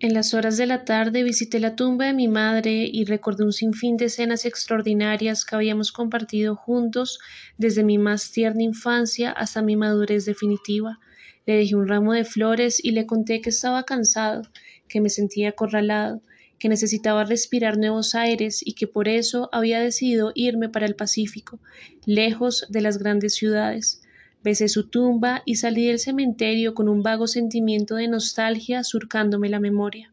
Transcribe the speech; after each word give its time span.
En 0.00 0.14
las 0.14 0.32
horas 0.32 0.56
de 0.56 0.66
la 0.66 0.84
tarde 0.84 1.24
visité 1.24 1.58
la 1.58 1.74
tumba 1.74 2.06
de 2.06 2.12
mi 2.12 2.28
madre 2.28 2.88
y 2.92 3.04
recordé 3.04 3.42
un 3.42 3.52
sinfín 3.52 3.96
de 3.96 4.04
escenas 4.04 4.44
extraordinarias 4.44 5.44
que 5.44 5.56
habíamos 5.56 5.90
compartido 5.90 6.54
juntos 6.54 7.18
desde 7.56 7.82
mi 7.82 7.98
más 7.98 8.30
tierna 8.30 8.62
infancia 8.62 9.32
hasta 9.32 9.60
mi 9.60 9.74
madurez 9.74 10.24
definitiva. 10.24 11.00
Le 11.46 11.56
dejé 11.56 11.74
un 11.74 11.88
ramo 11.88 12.12
de 12.12 12.24
flores 12.24 12.78
y 12.80 12.92
le 12.92 13.06
conté 13.06 13.40
que 13.40 13.50
estaba 13.50 13.82
cansado, 13.82 14.42
que 14.86 15.00
me 15.00 15.08
sentía 15.08 15.48
acorralado, 15.48 16.22
que 16.60 16.68
necesitaba 16.68 17.24
respirar 17.24 17.76
nuevos 17.76 18.14
aires 18.14 18.60
y 18.64 18.74
que 18.74 18.86
por 18.86 19.08
eso 19.08 19.48
había 19.50 19.80
decidido 19.80 20.30
irme 20.36 20.68
para 20.68 20.86
el 20.86 20.94
Pacífico, 20.94 21.58
lejos 22.06 22.66
de 22.68 22.82
las 22.82 22.98
grandes 22.98 23.34
ciudades. 23.34 24.00
Besé 24.42 24.68
su 24.68 24.88
tumba 24.88 25.42
y 25.44 25.56
salí 25.56 25.86
del 25.86 25.98
cementerio 25.98 26.74
con 26.74 26.88
un 26.88 27.02
vago 27.02 27.26
sentimiento 27.26 27.96
de 27.96 28.08
nostalgia 28.08 28.84
surcándome 28.84 29.48
la 29.48 29.58
memoria. 29.60 30.12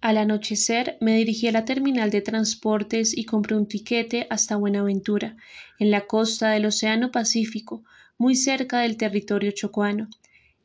Al 0.00 0.16
anochecer 0.16 0.96
me 1.00 1.16
dirigí 1.16 1.48
a 1.48 1.52
la 1.52 1.64
terminal 1.64 2.10
de 2.10 2.22
transportes 2.22 3.16
y 3.16 3.24
compré 3.24 3.56
un 3.56 3.66
tiquete 3.66 4.26
hasta 4.30 4.56
Buenaventura, 4.56 5.36
en 5.78 5.90
la 5.90 6.06
costa 6.06 6.50
del 6.50 6.66
Océano 6.66 7.10
Pacífico, 7.10 7.82
muy 8.16 8.36
cerca 8.36 8.80
del 8.80 8.96
territorio 8.96 9.50
chocuano. 9.50 10.08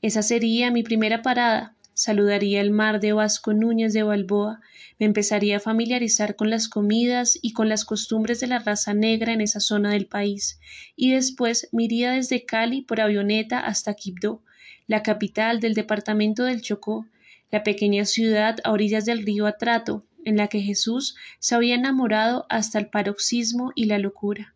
Esa 0.01 0.21
sería 0.21 0.71
mi 0.71 0.83
primera 0.83 1.21
parada, 1.21 1.75
saludaría 1.93 2.61
el 2.61 2.71
mar 2.71 2.99
de 2.99 3.13
Vasco 3.13 3.53
Núñez 3.53 3.93
de 3.93 4.03
Balboa, 4.03 4.61
me 4.99 5.05
empezaría 5.05 5.57
a 5.57 5.59
familiarizar 5.59 6.35
con 6.35 6.49
las 6.49 6.67
comidas 6.67 7.37
y 7.41 7.53
con 7.53 7.69
las 7.69 7.85
costumbres 7.85 8.39
de 8.39 8.47
la 8.47 8.59
raza 8.59 8.93
negra 8.93 9.33
en 9.33 9.41
esa 9.41 9.59
zona 9.59 9.91
del 9.91 10.07
país, 10.07 10.59
y 10.95 11.11
después 11.11 11.69
me 11.71 11.87
desde 11.87 12.45
Cali 12.45 12.81
por 12.81 13.01
avioneta 13.01 13.59
hasta 13.59 13.93
Quibdó, 13.93 14.41
la 14.87 15.03
capital 15.03 15.59
del 15.59 15.73
departamento 15.73 16.43
del 16.43 16.61
Chocó, 16.61 17.05
la 17.51 17.63
pequeña 17.63 18.05
ciudad 18.05 18.57
a 18.63 18.71
orillas 18.71 19.05
del 19.05 19.25
río 19.25 19.45
Atrato, 19.45 20.05
en 20.25 20.37
la 20.37 20.47
que 20.47 20.61
Jesús 20.61 21.15
se 21.39 21.55
había 21.55 21.75
enamorado 21.75 22.45
hasta 22.49 22.79
el 22.79 22.87
paroxismo 22.87 23.71
y 23.75 23.85
la 23.85 23.99
locura. 23.99 24.55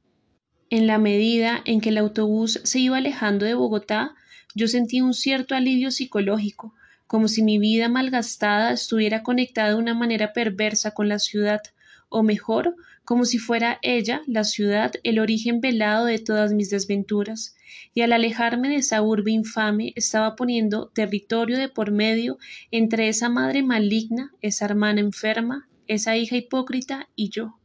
En 0.70 0.88
la 0.88 0.98
medida 0.98 1.62
en 1.66 1.80
que 1.80 1.90
el 1.90 1.98
autobús 1.98 2.60
se 2.64 2.80
iba 2.80 2.98
alejando 2.98 3.46
de 3.46 3.54
Bogotá, 3.54 4.16
yo 4.56 4.68
sentí 4.68 5.02
un 5.02 5.14
cierto 5.14 5.56
alivio 5.56 5.92
psicológico, 5.92 6.74
como 7.08 7.28
si 7.28 7.42
mi 7.42 7.58
vida 7.58 7.90
malgastada 7.90 8.72
estuviera 8.74 9.24
conectada 9.24 9.70
de 9.70 9.76
una 9.76 9.94
manera 9.94 10.34
perversa 10.34 10.92
con 10.92 11.10
la 11.10 11.20
ciudad, 11.20 11.62
o 12.10 12.22
mejor, 12.22 12.76
como 13.06 13.26
si 13.26 13.38
fuera 13.38 13.80
ella, 13.82 14.22
la 14.28 14.44
ciudad, 14.44 14.92
el 15.04 15.20
origen 15.20 15.62
velado 15.62 16.06
de 16.06 16.20
todas 16.20 16.54
mis 16.54 16.70
desventuras, 16.70 17.56
y 17.94 18.02
al 18.02 18.12
alejarme 18.12 18.70
de 18.70 18.76
esa 18.76 19.02
urbe 19.02 19.32
infame 19.32 19.94
estaba 19.96 20.36
poniendo 20.36 20.90
territorio 20.90 21.58
de 21.58 21.70
por 21.70 21.92
medio 21.92 22.38
entre 22.72 23.08
esa 23.08 23.30
madre 23.30 23.64
maligna, 23.64 24.34
esa 24.42 24.66
hermana 24.66 25.00
enferma, 25.00 25.68
esa 25.88 26.18
hija 26.18 26.36
hipócrita 26.36 27.08
y 27.16 27.30
yo. 27.30 27.58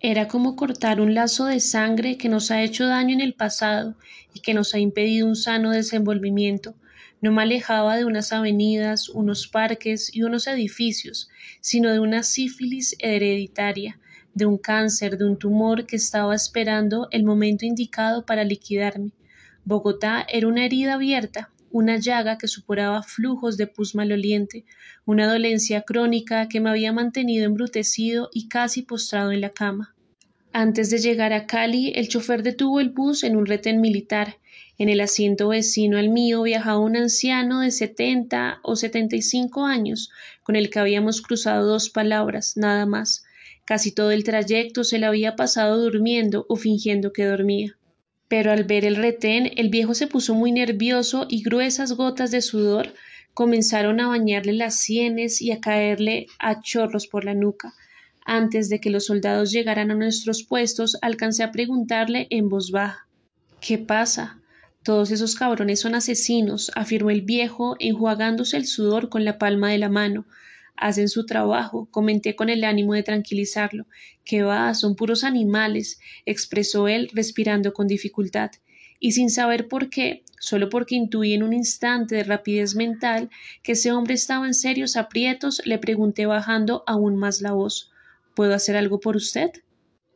Era 0.00 0.26
como 0.26 0.56
cortar 0.56 1.00
un 1.00 1.14
lazo 1.14 1.46
de 1.46 1.60
sangre 1.60 2.16
que 2.16 2.28
nos 2.28 2.50
ha 2.50 2.62
hecho 2.62 2.86
daño 2.86 3.14
en 3.14 3.20
el 3.20 3.34
pasado 3.34 3.96
y 4.34 4.40
que 4.40 4.54
nos 4.54 4.74
ha 4.74 4.78
impedido 4.78 5.26
un 5.26 5.36
sano 5.36 5.70
desenvolvimiento, 5.70 6.74
no 7.22 7.30
me 7.30 7.42
alejaba 7.42 7.96
de 7.96 8.04
unas 8.04 8.32
avenidas, 8.32 9.08
unos 9.08 9.46
parques 9.46 10.10
y 10.12 10.24
unos 10.24 10.48
edificios, 10.48 11.30
sino 11.60 11.92
de 11.92 12.00
una 12.00 12.24
sífilis 12.24 12.96
hereditaria, 12.98 14.00
de 14.34 14.44
un 14.44 14.58
cáncer, 14.58 15.16
de 15.16 15.24
un 15.24 15.38
tumor 15.38 15.86
que 15.86 15.94
estaba 15.94 16.34
esperando 16.34 17.06
el 17.12 17.22
momento 17.22 17.64
indicado 17.64 18.26
para 18.26 18.42
liquidarme. 18.42 19.12
Bogotá 19.64 20.26
era 20.28 20.48
una 20.48 20.64
herida 20.64 20.94
abierta, 20.94 21.52
una 21.70 21.96
llaga 21.96 22.38
que 22.38 22.48
supuraba 22.48 23.04
flujos 23.04 23.56
de 23.56 23.68
pus 23.68 23.94
maloliente, 23.94 24.64
una 25.04 25.30
dolencia 25.30 25.82
crónica 25.82 26.48
que 26.48 26.60
me 26.60 26.70
había 26.70 26.92
mantenido 26.92 27.46
embrutecido 27.46 28.30
y 28.32 28.48
casi 28.48 28.82
postrado 28.82 29.30
en 29.30 29.40
la 29.40 29.50
cama. 29.50 29.94
Antes 30.52 30.90
de 30.90 30.98
llegar 30.98 31.32
a 31.32 31.46
Cali, 31.46 31.92
el 31.94 32.08
chofer 32.08 32.42
detuvo 32.42 32.80
el 32.80 32.90
bus 32.90 33.22
en 33.22 33.36
un 33.36 33.46
retén 33.46 33.80
militar 33.80 34.38
en 34.82 34.88
el 34.88 35.00
asiento 35.00 35.48
vecino 35.48 35.96
al 35.96 36.08
mío 36.08 36.42
viajaba 36.42 36.80
un 36.80 36.96
anciano 36.96 37.60
de 37.60 37.70
setenta 37.70 38.58
o 38.64 38.74
setenta 38.74 39.14
y 39.14 39.22
cinco 39.22 39.64
años, 39.64 40.10
con 40.42 40.56
el 40.56 40.70
que 40.70 40.80
habíamos 40.80 41.22
cruzado 41.22 41.68
dos 41.68 41.88
palabras, 41.88 42.56
nada 42.56 42.84
más. 42.84 43.24
Casi 43.64 43.92
todo 43.92 44.10
el 44.10 44.24
trayecto 44.24 44.82
se 44.82 44.98
le 44.98 45.06
había 45.06 45.36
pasado 45.36 45.80
durmiendo 45.80 46.46
o 46.48 46.56
fingiendo 46.56 47.12
que 47.12 47.24
dormía. 47.24 47.78
Pero 48.26 48.50
al 48.50 48.64
ver 48.64 48.84
el 48.84 48.96
retén, 48.96 49.52
el 49.56 49.68
viejo 49.68 49.94
se 49.94 50.08
puso 50.08 50.34
muy 50.34 50.50
nervioso 50.50 51.26
y 51.28 51.44
gruesas 51.44 51.92
gotas 51.92 52.32
de 52.32 52.42
sudor 52.42 52.92
comenzaron 53.34 54.00
a 54.00 54.08
bañarle 54.08 54.52
las 54.52 54.74
sienes 54.74 55.40
y 55.40 55.52
a 55.52 55.60
caerle 55.60 56.26
a 56.40 56.60
chorros 56.60 57.06
por 57.06 57.24
la 57.24 57.34
nuca. 57.34 57.72
Antes 58.24 58.68
de 58.68 58.80
que 58.80 58.90
los 58.90 59.06
soldados 59.06 59.52
llegaran 59.52 59.92
a 59.92 59.94
nuestros 59.94 60.42
puestos, 60.42 60.98
alcancé 61.02 61.44
a 61.44 61.52
preguntarle 61.52 62.26
en 62.30 62.48
voz 62.48 62.72
baja 62.72 63.06
¿Qué 63.60 63.78
pasa? 63.78 64.41
Todos 64.82 65.12
esos 65.12 65.36
cabrones 65.36 65.80
son 65.80 65.94
asesinos, 65.94 66.72
afirmó 66.74 67.10
el 67.10 67.22
viejo, 67.22 67.76
enjuagándose 67.78 68.56
el 68.56 68.66
sudor 68.66 69.08
con 69.08 69.24
la 69.24 69.38
palma 69.38 69.70
de 69.70 69.78
la 69.78 69.88
mano. 69.88 70.26
Hacen 70.76 71.08
su 71.08 71.24
trabajo, 71.24 71.86
comenté 71.90 72.34
con 72.34 72.48
el 72.48 72.64
ánimo 72.64 72.94
de 72.94 73.04
tranquilizarlo. 73.04 73.86
Que 74.24 74.42
va, 74.42 74.74
son 74.74 74.96
puros 74.96 75.22
animales, 75.22 76.00
expresó 76.26 76.88
él, 76.88 77.10
respirando 77.12 77.72
con 77.72 77.86
dificultad. 77.86 78.50
Y 78.98 79.12
sin 79.12 79.30
saber 79.30 79.68
por 79.68 79.88
qué, 79.88 80.24
solo 80.40 80.68
porque 80.68 80.96
intuí 80.96 81.34
en 81.34 81.44
un 81.44 81.52
instante 81.52 82.16
de 82.16 82.24
rapidez 82.24 82.74
mental 82.74 83.30
que 83.62 83.72
ese 83.72 83.92
hombre 83.92 84.14
estaba 84.14 84.46
en 84.46 84.54
serios 84.54 84.96
aprietos, 84.96 85.62
le 85.64 85.78
pregunté 85.78 86.26
bajando 86.26 86.82
aún 86.86 87.16
más 87.16 87.40
la 87.40 87.52
voz 87.52 87.92
¿Puedo 88.34 88.54
hacer 88.54 88.76
algo 88.76 88.98
por 88.98 89.14
usted? 89.14 89.50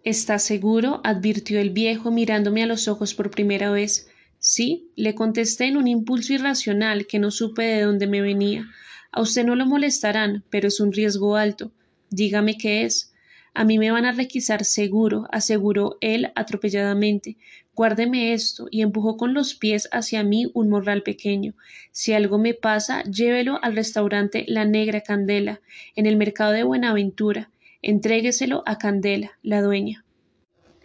¿Está 0.03 0.39
seguro? 0.39 1.01
advirtió 1.05 1.61
el 1.61 1.71
viejo 1.71 2.11
mirándome 2.11 2.63
a 2.63 2.67
los 2.67 2.89
ojos 2.89 3.15
por 3.15 3.31
primera 3.31 3.71
vez. 3.71 4.09
Sí, 4.39 4.91
le 4.97 5.15
contesté 5.15 5.67
en 5.67 5.77
un 5.77 5.89
impulso 5.89 6.33
irracional 6.33 7.07
que 7.07 7.19
no 7.19 7.31
supe 7.31 7.63
de 7.65 7.83
dónde 7.83 8.07
me 8.07 8.21
venía. 8.21 8.67
A 9.11 9.21
usted 9.21 9.45
no 9.45 9.57
lo 9.57 9.67
molestarán, 9.67 10.45
pero 10.51 10.69
es 10.69 10.81
un 10.81 10.93
riesgo 10.93 11.37
alto. 11.37 11.73
Dígame 12.11 12.57
qué 12.57 12.85
es. 12.85 13.13
A 13.55 13.65
mí 13.65 13.79
me 13.79 13.91
van 13.91 14.05
a 14.05 14.13
requisar 14.13 14.65
seguro, 14.65 15.27
aseguró 15.33 15.97
él 16.01 16.31
atropelladamente. 16.35 17.37
Guárdeme 17.75 18.33
esto, 18.33 18.69
y 18.71 18.83
empujó 18.83 19.17
con 19.17 19.35
los 19.35 19.55
pies 19.55 19.89
hacia 19.93 20.23
mí 20.23 20.51
un 20.55 20.69
morral 20.71 21.03
pequeño. 21.03 21.55
Si 21.91 22.13
algo 22.13 22.39
me 22.39 22.55
pasa, 22.55 23.03
llévelo 23.05 23.59
al 23.63 23.77
restaurante 23.77 24.45
La 24.49 24.65
Negra 24.65 25.03
Candela, 25.03 25.61
en 25.95 26.07
el 26.07 26.17
mercado 26.17 26.53
de 26.53 26.63
Buenaventura. 26.63 27.51
Entrégueselo 27.83 28.63
a 28.67 28.79
Candela, 28.79 29.33
la 29.43 29.61
dueña. 29.61 30.06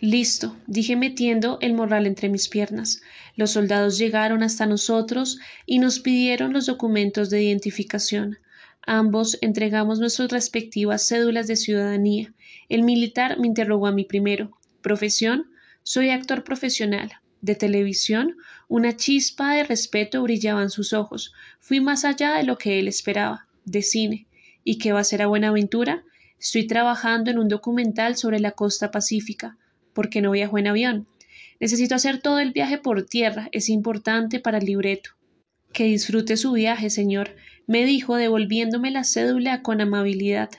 Listo, 0.04 0.58
dije 0.66 0.96
metiendo 0.96 1.60
el 1.62 1.76
morral 1.76 2.08
entre 2.08 2.28
mis 2.28 2.50
piernas. 2.50 3.04
Los 3.36 3.52
soldados 3.52 4.00
llegaron 4.00 4.42
hasta 4.42 4.66
nosotros 4.66 5.38
y 5.68 5.78
nos 5.78 6.00
pidieron 6.00 6.54
los 6.54 6.66
documentos 6.66 7.30
de 7.30 7.44
identificación. 7.44 8.40
Ambos 8.82 9.38
entregamos 9.42 10.00
nuestras 10.00 10.32
respectivas 10.32 11.08
cédulas 11.08 11.46
de 11.46 11.56
ciudadanía. 11.56 12.34
El 12.68 12.82
militar 12.82 13.38
me 13.38 13.46
interrogó 13.46 13.86
a 13.86 13.92
mí 13.92 14.04
primero. 14.04 14.58
¿Profesión? 14.82 15.52
Soy 15.84 16.10
actor 16.10 16.44
profesional. 16.44 17.12
De 17.42 17.54
televisión, 17.54 18.38
una 18.68 18.98
chispa 18.98 19.54
de 19.54 19.66
respeto 19.66 20.24
brillaba 20.24 20.64
en 20.64 20.72
sus 20.72 20.94
ojos. 20.94 21.32
Fui 21.60 21.80
más 21.80 22.06
allá 22.06 22.34
de 22.34 22.44
lo 22.44 22.58
que 22.58 22.80
él 22.80 22.88
esperaba. 22.88 23.46
De 23.66 23.84
cine. 23.84 24.26
¿Y 24.64 24.80
qué 24.80 24.94
va 24.94 25.02
a 25.02 25.04
ser 25.04 25.22
a 25.22 25.28
Buenaventura? 25.28 26.04
Estoy 26.40 26.66
trabajando 26.66 27.30
en 27.30 27.38
un 27.38 27.50
documental 27.50 28.18
sobre 28.18 28.40
la 28.40 28.54
costa 28.54 28.90
pacífica 28.90 29.60
porque 29.94 30.22
no 30.22 30.32
viajo 30.32 30.58
en 30.58 30.68
avión. 30.68 31.08
Necesito 31.60 31.96
hacer 31.96 32.20
todo 32.20 32.40
el 32.40 32.52
viaje 32.52 32.78
por 32.78 33.06
tierra, 33.06 33.50
es 33.52 33.70
importante 33.70 34.40
para 34.40 34.58
el 34.58 34.66
libreto. 34.66 35.12
Que 35.74 35.86
disfrute 35.86 36.38
su 36.38 36.54
viaje, 36.54 36.90
señor, 36.90 37.36
me 37.68 37.86
dijo 37.86 38.16
devolviéndome 38.16 38.92
la 38.92 39.04
cédula 39.04 39.62
con 39.62 39.80
amabilidad. 39.80 40.50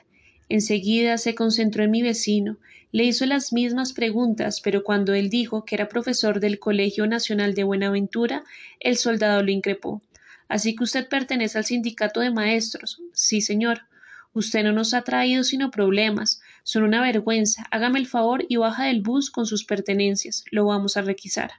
Enseguida 0.48 1.18
se 1.18 1.34
concentró 1.34 1.82
en 1.84 1.90
mi 1.90 2.02
vecino, 2.02 2.58
le 2.92 3.04
hizo 3.04 3.24
las 3.24 3.54
mismas 3.54 3.94
preguntas, 3.94 4.60
pero 4.60 4.84
cuando 4.84 5.14
él 5.14 5.30
dijo 5.30 5.64
que 5.64 5.74
era 5.74 5.88
profesor 5.88 6.40
del 6.40 6.58
Colegio 6.58 7.06
Nacional 7.06 7.54
de 7.54 7.64
Buenaventura, 7.64 8.44
el 8.80 8.98
soldado 8.98 9.42
lo 9.42 9.50
increpó. 9.50 10.02
Así 10.46 10.76
que 10.76 10.84
usted 10.84 11.08
pertenece 11.08 11.56
al 11.56 11.64
sindicato 11.64 12.20
de 12.20 12.30
maestros. 12.30 13.00
Sí, 13.14 13.40
señor. 13.40 13.86
Usted 14.34 14.62
no 14.62 14.72
nos 14.72 14.92
ha 14.92 15.00
traído 15.00 15.42
sino 15.42 15.70
problemas. 15.70 16.41
Son 16.64 16.84
una 16.84 17.02
vergüenza. 17.02 17.66
Hágame 17.70 17.98
el 17.98 18.06
favor 18.06 18.44
y 18.48 18.56
baja 18.56 18.84
del 18.84 19.02
bus 19.02 19.30
con 19.30 19.46
sus 19.46 19.64
pertenencias. 19.64 20.44
Lo 20.50 20.64
vamos 20.66 20.96
a 20.96 21.02
requisar. 21.02 21.50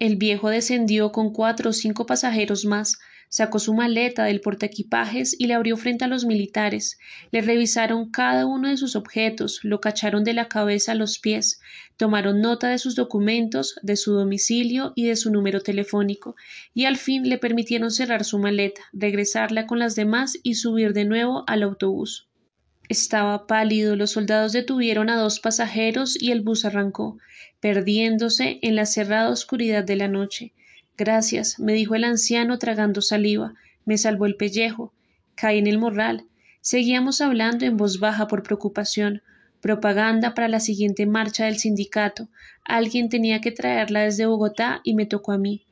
El 0.00 0.16
viejo 0.16 0.50
descendió 0.50 1.12
con 1.12 1.32
cuatro 1.32 1.70
o 1.70 1.72
cinco 1.72 2.04
pasajeros 2.04 2.64
más. 2.64 2.98
Sacó 3.28 3.58
su 3.58 3.74
maleta 3.74 4.24
del 4.24 4.40
portaequipajes 4.40 5.34
y 5.38 5.46
le 5.46 5.54
abrió 5.54 5.76
frente 5.76 6.04
a 6.04 6.08
los 6.08 6.24
militares. 6.24 6.98
Le 7.30 7.40
revisaron 7.40 8.10
cada 8.10 8.44
uno 8.44 8.68
de 8.68 8.76
sus 8.76 8.96
objetos, 8.96 9.60
lo 9.62 9.80
cacharon 9.80 10.24
de 10.24 10.34
la 10.34 10.48
cabeza 10.48 10.92
a 10.92 10.94
los 10.94 11.18
pies, 11.18 11.60
tomaron 11.96 12.40
nota 12.40 12.68
de 12.68 12.78
sus 12.78 12.94
documentos, 12.94 13.76
de 13.82 13.96
su 13.96 14.12
domicilio 14.12 14.92
y 14.94 15.06
de 15.06 15.16
su 15.16 15.30
número 15.30 15.60
telefónico, 15.60 16.36
y 16.74 16.84
al 16.84 16.96
fin 16.96 17.28
le 17.28 17.38
permitieron 17.38 17.90
cerrar 17.90 18.24
su 18.24 18.38
maleta, 18.38 18.82
regresarla 18.92 19.66
con 19.66 19.78
las 19.78 19.96
demás 19.96 20.38
y 20.42 20.54
subir 20.54 20.92
de 20.92 21.04
nuevo 21.04 21.44
al 21.46 21.62
autobús. 21.62 22.28
Estaba 22.88 23.46
pálido, 23.46 23.96
los 23.96 24.10
soldados 24.10 24.52
detuvieron 24.52 25.08
a 25.08 25.16
dos 25.16 25.40
pasajeros 25.40 26.20
y 26.20 26.32
el 26.32 26.42
bus 26.42 26.64
arrancó, 26.64 27.18
perdiéndose 27.60 28.58
en 28.62 28.76
la 28.76 28.84
cerrada 28.84 29.30
oscuridad 29.30 29.84
de 29.84 29.96
la 29.96 30.08
noche. 30.08 30.52
Gracias, 30.96 31.58
me 31.58 31.72
dijo 31.72 31.94
el 31.94 32.04
anciano 32.04 32.58
tragando 32.58 33.00
saliva. 33.00 33.54
Me 33.84 33.98
salvó 33.98 34.26
el 34.26 34.36
pellejo. 34.36 34.92
Caí 35.34 35.58
en 35.58 35.66
el 35.66 35.78
morral. 35.78 36.24
Seguíamos 36.60 37.20
hablando 37.20 37.64
en 37.64 37.76
voz 37.76 37.98
baja 37.98 38.28
por 38.28 38.42
preocupación. 38.42 39.22
Propaganda 39.60 40.34
para 40.34 40.48
la 40.48 40.60
siguiente 40.60 41.06
marcha 41.06 41.46
del 41.46 41.58
sindicato. 41.58 42.28
Alguien 42.64 43.08
tenía 43.08 43.40
que 43.40 43.50
traerla 43.50 44.02
desde 44.02 44.26
Bogotá 44.26 44.80
y 44.84 44.94
me 44.94 45.06
tocó 45.06 45.32
a 45.32 45.38
mí. 45.38 45.64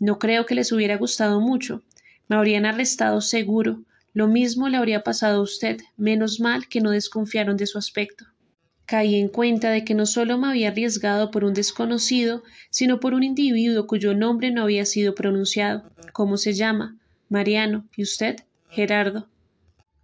No 0.00 0.18
creo 0.18 0.46
que 0.46 0.54
les 0.54 0.72
hubiera 0.72 0.96
gustado 0.96 1.40
mucho. 1.40 1.82
Me 2.28 2.36
habrían 2.36 2.66
arrestado 2.66 3.20
seguro. 3.20 3.80
Lo 4.16 4.28
mismo 4.28 4.70
le 4.70 4.78
habría 4.78 5.02
pasado 5.02 5.40
a 5.40 5.42
usted. 5.42 5.82
Menos 5.98 6.40
mal 6.40 6.68
que 6.68 6.80
no 6.80 6.90
desconfiaron 6.90 7.58
de 7.58 7.66
su 7.66 7.76
aspecto. 7.76 8.24
Caí 8.86 9.16
en 9.16 9.28
cuenta 9.28 9.68
de 9.68 9.84
que 9.84 9.94
no 9.94 10.06
solo 10.06 10.38
me 10.38 10.48
había 10.48 10.68
arriesgado 10.68 11.30
por 11.30 11.44
un 11.44 11.52
desconocido, 11.52 12.42
sino 12.70 12.98
por 12.98 13.12
un 13.12 13.24
individuo 13.24 13.86
cuyo 13.86 14.14
nombre 14.14 14.50
no 14.50 14.62
había 14.62 14.86
sido 14.86 15.14
pronunciado. 15.14 15.82
¿Cómo 16.14 16.38
se 16.38 16.54
llama? 16.54 16.96
Mariano. 17.28 17.84
¿Y 17.94 18.04
usted? 18.04 18.36
Gerardo. 18.70 19.28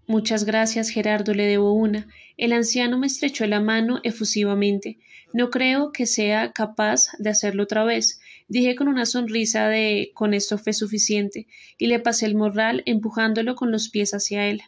Muchas 0.07 0.45
gracias, 0.45 0.91
Gerardo, 0.91 1.33
le 1.33 1.47
debo 1.47 1.73
una. 1.73 2.07
El 2.37 2.53
anciano 2.53 2.99
me 2.99 3.07
estrechó 3.07 3.47
la 3.47 3.61
mano 3.61 3.99
efusivamente. 4.03 4.99
No 5.33 5.49
creo 5.49 5.91
que 5.91 6.05
sea 6.05 6.53
capaz 6.53 7.07
de 7.19 7.31
hacerlo 7.31 7.63
otra 7.63 7.85
vez, 7.85 8.21
dije 8.53 8.77
con 8.77 8.87
una 8.87 9.07
sonrisa 9.07 9.69
de 9.71 10.11
con 10.13 10.35
esto 10.35 10.59
fue 10.59 10.75
suficiente, 10.75 11.47
y 11.79 11.87
le 11.87 12.01
pasé 12.01 12.27
el 12.27 12.35
morral 12.35 12.83
empujándolo 12.85 13.55
con 13.55 13.73
los 13.73 13.89
pies 13.89 14.13
hacia 14.13 14.47
él. 14.47 14.61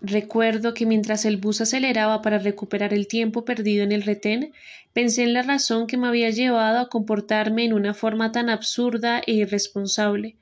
Recuerdo 0.00 0.74
que 0.74 0.84
mientras 0.84 1.24
el 1.24 1.36
bus 1.36 1.60
aceleraba 1.60 2.22
para 2.22 2.40
recuperar 2.40 2.92
el 2.92 3.06
tiempo 3.06 3.44
perdido 3.44 3.84
en 3.84 3.92
el 3.92 4.02
retén, 4.02 4.52
pensé 4.92 5.22
en 5.22 5.32
la 5.32 5.42
razón 5.42 5.86
que 5.86 5.96
me 5.96 6.08
había 6.08 6.30
llevado 6.30 6.80
a 6.80 6.88
comportarme 6.88 7.64
en 7.64 7.72
una 7.72 7.94
forma 7.94 8.32
tan 8.32 8.50
absurda 8.50 9.22
e 9.24 9.32
irresponsable. 9.32 10.34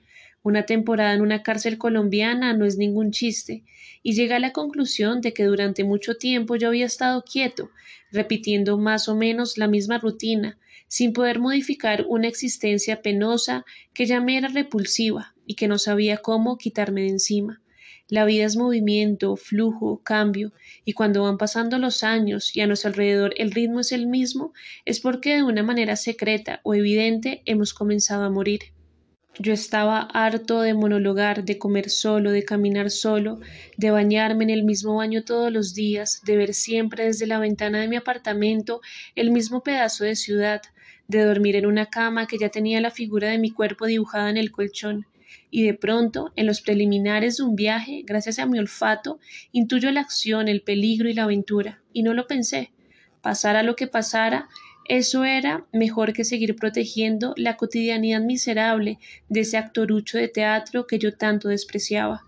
Una 0.43 0.65
temporada 0.65 1.13
en 1.13 1.21
una 1.21 1.43
cárcel 1.43 1.77
colombiana 1.77 2.55
no 2.55 2.65
es 2.65 2.79
ningún 2.79 3.11
chiste, 3.11 3.65
y 4.03 4.15
llegué 4.15 4.33
a 4.33 4.41
la 4.41 4.53
conclusión 4.53 5.21
de 5.21 5.35
que 5.35 5.45
durante 5.45 5.85
mucho 5.85 6.17
tiempo 6.17 6.57
yo 6.57 6.69
había 6.69 6.87
estado 6.87 7.23
quieto, 7.23 7.69
repitiendo 8.11 8.79
más 8.79 9.11
o 9.11 9.15
menos 9.15 9.59
la 9.59 9.69
misma 9.69 9.99
rutina, 9.99 10.59
sin 10.93 11.15
poder 11.15 11.39
modificar 11.39 12.05
una 12.06 12.29
existencia 12.29 13.00
penosa 13.00 13.65
que 13.94 14.05
ya 14.05 14.21
me 14.21 14.37
era 14.37 14.49
repulsiva 14.49 15.35
y 15.47 15.55
que 15.55 15.67
no 15.67 15.79
sabía 15.79 16.19
cómo 16.19 16.59
quitarme 16.59 17.00
de 17.00 17.09
encima. 17.09 17.62
La 18.09 18.27
vida 18.27 18.44
es 18.44 18.59
movimiento, 18.59 19.37
flujo, 19.37 20.03
cambio, 20.05 20.53
y 20.85 20.93
cuando 20.93 21.23
van 21.23 21.39
pasando 21.39 21.79
los 21.79 22.05
años 22.05 22.55
y 22.55 22.61
a 22.61 22.67
nuestro 22.67 22.91
alrededor 22.91 23.33
el 23.39 23.53
ritmo 23.53 23.81
es 23.81 23.91
el 23.91 24.06
mismo, 24.06 24.53
es 24.85 25.00
porque 25.00 25.37
de 25.37 25.44
una 25.44 25.62
manera 25.62 25.97
secreta 25.97 26.61
o 26.62 26.75
evidente 26.75 27.41
hemos 27.47 27.73
comenzado 27.73 28.25
a 28.25 28.31
morir. 28.31 28.61
Yo 29.38 29.55
estaba 29.55 30.00
harto 30.00 30.61
de 30.61 30.75
monologar, 30.75 31.43
de 31.47 31.56
comer 31.56 31.88
solo, 31.88 32.33
de 32.33 32.45
caminar 32.45 32.91
solo, 32.91 33.41
de 33.79 33.91
bañarme 33.91 34.45
en 34.45 34.50
el 34.50 34.62
mismo 34.62 34.97
baño 34.97 35.25
todos 35.25 35.50
los 35.50 35.73
días, 35.73 36.21
de 36.27 36.37
ver 36.37 36.53
siempre 36.53 37.06
desde 37.06 37.27
la 37.27 37.38
ventana 37.38 37.81
de 37.81 37.88
mi 37.88 37.97
apartamento 37.97 38.83
el 39.15 39.31
mismo 39.31 39.62
pedazo 39.62 40.05
de 40.05 40.17
ciudad, 40.17 40.61
de 41.08 41.25
dormir 41.25 41.56
en 41.56 41.66
una 41.66 41.87
cama 41.87 42.26
que 42.26 42.38
ya 42.38 42.49
tenía 42.49 42.81
la 42.81 42.90
figura 42.90 43.28
de 43.28 43.38
mi 43.38 43.50
cuerpo 43.50 43.87
dibujada 43.87 44.31
en 44.31 44.37
el 44.37 44.50
colchón, 44.50 45.06
y 45.50 45.64
de 45.64 45.75
pronto, 45.75 46.32
en 46.37 46.46
los 46.46 46.60
preliminares 46.60 47.37
de 47.37 47.44
un 47.44 47.56
viaje, 47.56 48.02
gracias 48.04 48.38
a 48.38 48.46
mi 48.46 48.58
olfato, 48.58 49.19
intuyo 49.52 49.90
la 49.90 50.00
acción, 50.00 50.49
el 50.49 50.62
peligro 50.62 51.08
y 51.08 51.14
la 51.14 51.25
aventura, 51.25 51.82
y 51.93 52.02
no 52.02 52.14
lo 52.14 52.26
pensé. 52.26 52.72
Pasara 53.20 53.62
lo 53.62 53.76
que 53.76 53.87
pasara, 53.87 54.49
eso 54.88 55.25
era 55.25 55.64
mejor 55.72 56.12
que 56.12 56.25
seguir 56.25 56.56
protegiendo 56.56 57.34
la 57.37 57.56
cotidianidad 57.56 58.20
miserable 58.20 58.99
de 59.28 59.40
ese 59.40 59.56
actorucho 59.56 60.19
de 60.19 60.28
teatro 60.28 60.87
que 60.87 60.99
yo 60.99 61.14
tanto 61.16 61.49
despreciaba. 61.49 62.25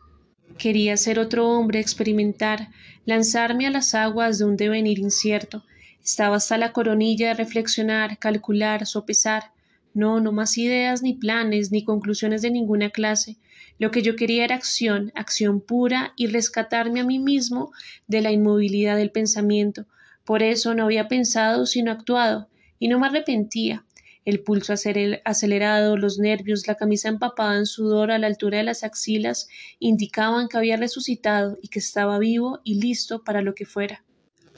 Quería 0.57 0.97
ser 0.97 1.19
otro 1.19 1.49
hombre, 1.49 1.81
experimentar, 1.81 2.69
lanzarme 3.07 3.67
a 3.67 3.71
las 3.71 3.95
aguas 3.95 4.39
de 4.39 4.45
un 4.45 4.57
devenir 4.57 4.99
incierto. 4.99 5.65
Estaba 6.05 6.37
hasta 6.37 6.59
la 6.59 6.73
coronilla 6.73 7.29
de 7.29 7.35
reflexionar, 7.35 8.19
calcular, 8.19 8.85
sopesar. 8.85 9.53
No, 9.95 10.21
no 10.21 10.33
más 10.33 10.59
ideas, 10.59 11.03
ni 11.03 11.15
planes, 11.15 11.73
ni 11.73 11.83
conclusiones 11.83 12.43
de 12.43 12.51
ninguna 12.51 12.91
clase. 12.91 13.39
Lo 13.79 13.91
que 13.91 14.03
yo 14.03 14.15
quería 14.15 14.45
era 14.45 14.55
acción, 14.55 15.13
acción 15.15 15.63
pura 15.63 16.13
y 16.15 16.27
rescatarme 16.27 17.01
a 17.01 17.05
mí 17.05 17.19
mismo 17.19 17.73
de 18.07 18.21
la 18.21 18.33
inmovilidad 18.33 18.99
del 18.99 19.13
pensamiento. 19.13 19.87
Por 20.27 20.43
eso 20.43 20.75
no 20.75 20.85
había 20.85 21.09
pensado 21.09 21.65
sino 21.65 21.91
actuado, 21.91 22.51
y 22.79 22.89
no 22.89 22.99
me 22.99 23.07
arrepentía. 23.07 23.87
El 24.27 24.41
pulso 24.41 24.75
acelerado, 24.75 25.97
los 25.97 26.19
nervios, 26.19 26.67
la 26.67 26.75
camisa 26.75 27.09
empapada 27.09 27.57
en 27.57 27.65
sudor 27.65 28.11
a 28.11 28.19
la 28.19 28.27
altura 28.27 28.59
de 28.59 28.65
las 28.65 28.85
axilas 28.85 29.49
indicaban 29.79 30.49
que 30.49 30.59
había 30.59 30.77
resucitado 30.77 31.59
y 31.63 31.69
que 31.69 31.79
estaba 31.79 32.19
vivo 32.19 32.61
y 32.63 32.79
listo 32.79 33.25
para 33.25 33.41
lo 33.41 33.55
que 33.55 33.65
fuera. 33.65 34.05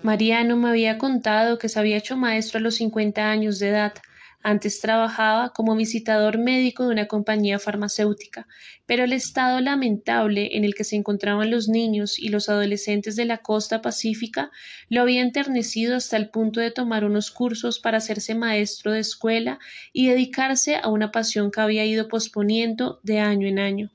Mariano 0.03 0.57
me 0.57 0.69
había 0.69 0.99
contado 0.99 1.59
que 1.59 1.69
se 1.69 1.79
había 1.79 1.97
hecho 1.97 2.17
maestro 2.17 2.59
a 2.59 2.63
los 2.63 2.77
cincuenta 2.77 3.31
años 3.31 3.59
de 3.59 3.69
edad, 3.71 3.95
antes 4.43 4.81
trabajaba 4.81 5.49
como 5.53 5.75
visitador 5.75 6.39
médico 6.39 6.85
de 6.85 6.93
una 6.93 7.09
compañía 7.09 7.59
farmacéutica, 7.59 8.47
pero 8.87 9.03
el 9.03 9.13
estado 9.13 9.61
lamentable 9.61 10.57
en 10.57 10.65
el 10.65 10.75
que 10.77 10.85
se 10.85 10.95
encontraban 10.95 11.51
los 11.51 11.69
niños 11.69 12.19
y 12.19 12.29
los 12.29 12.49
adolescentes 12.49 13.17
de 13.17 13.25
la 13.25 13.39
costa 13.39 13.83
pacífica 13.83 14.53
lo 14.89 15.03
había 15.03 15.23
enternecido 15.23 15.97
hasta 15.97 16.17
el 16.17 16.29
punto 16.29 16.61
de 16.61 16.71
tomar 16.71 17.05
unos 17.05 17.33
cursos 17.33 17.81
para 17.81 17.99
hacerse 17.99 18.37
maestro 18.37 18.93
de 18.93 19.01
escuela 19.01 19.59
y 19.93 20.07
dedicarse 20.07 20.77
a 20.77 20.89
una 20.89 21.11
pasión 21.11 21.51
que 21.51 21.61
había 21.63 21.85
ido 21.85 22.07
posponiendo 22.07 23.01
de 23.03 23.19
año 23.19 23.49
en 23.49 23.59
año 23.59 23.91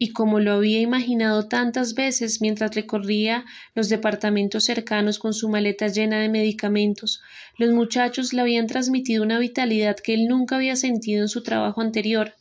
y 0.00 0.12
como 0.12 0.38
lo 0.38 0.52
había 0.52 0.80
imaginado 0.80 1.48
tantas 1.48 1.94
veces 1.94 2.40
mientras 2.40 2.76
recorría 2.76 3.44
los 3.74 3.88
departamentos 3.88 4.62
cercanos 4.62 5.18
con 5.18 5.34
su 5.34 5.48
maleta 5.48 5.88
llena 5.88 6.20
de 6.20 6.28
medicamentos, 6.28 7.20
los 7.56 7.72
muchachos 7.72 8.32
le 8.32 8.42
habían 8.42 8.68
transmitido 8.68 9.24
una 9.24 9.40
vitalidad 9.40 9.96
que 9.96 10.14
él 10.14 10.28
nunca 10.28 10.54
había 10.54 10.76
sentido 10.76 11.22
en 11.22 11.28
su 11.28 11.42
trabajo 11.42 11.80
anterior. 11.80 12.34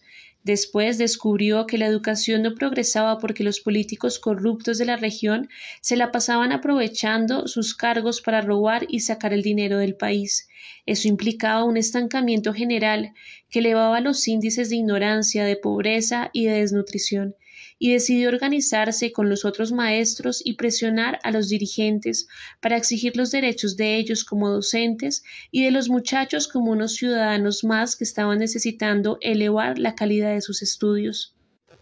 Después 0.44 1.00
descubrió 1.00 1.66
que 1.66 1.80
la 1.80 1.88
educación 1.88 2.44
no 2.44 2.54
progresaba 2.54 3.18
porque 3.18 3.44
los 3.44 3.60
políticos 3.60 4.20
corruptos 4.20 4.78
de 4.78 4.86
la 4.86 4.96
región 4.96 5.50
se 5.82 5.98
la 5.98 6.12
pasaban 6.12 6.52
aprovechando 6.52 7.48
sus 7.48 7.74
cargos 7.74 8.22
para 8.22 8.42
robar 8.42 8.86
y 8.88 9.00
sacar 9.00 9.34
el 9.34 9.42
dinero 9.42 9.80
del 9.80 9.96
país. 9.96 10.48
Eso 10.86 11.08
implicaba 11.08 11.64
un 11.64 11.76
estancamiento 11.76 12.54
general 12.54 13.14
que 13.50 13.60
elevaba 13.60 14.00
los 14.00 14.28
índices 14.28 14.70
de 14.70 14.76
ignorancia, 14.76 15.44
de 15.44 15.56
pobreza 15.56 16.30
y 16.34 16.46
de 16.46 16.60
desnutrición 16.60 17.36
y 17.80 17.94
decidió 17.94 18.30
organizarse 18.30 19.12
con 19.12 19.30
los 19.30 19.46
otros 19.46 19.72
maestros 19.72 20.42
y 20.44 20.54
presionar 20.54 21.20
a 21.24 21.32
los 21.32 21.50
dirigentes 21.50 22.28
para 22.60 22.78
exigir 22.78 23.16
los 23.16 23.32
derechos 23.32 23.78
de 23.78 23.98
ellos 23.98 24.24
como 24.24 24.50
docentes 24.50 25.24
y 25.52 25.64
de 25.64 25.72
los 25.72 25.90
muchachos 25.90 26.48
como 26.48 26.72
unos 26.72 26.96
ciudadanos 26.96 27.64
más 27.64 27.96
que 27.96 28.04
estaban 28.04 28.40
necesitando 28.40 29.18
elevar 29.22 29.78
la 29.78 29.96
calidad 29.96 30.34
de 30.34 30.42
sus 30.42 30.62
estudios. 30.62 31.37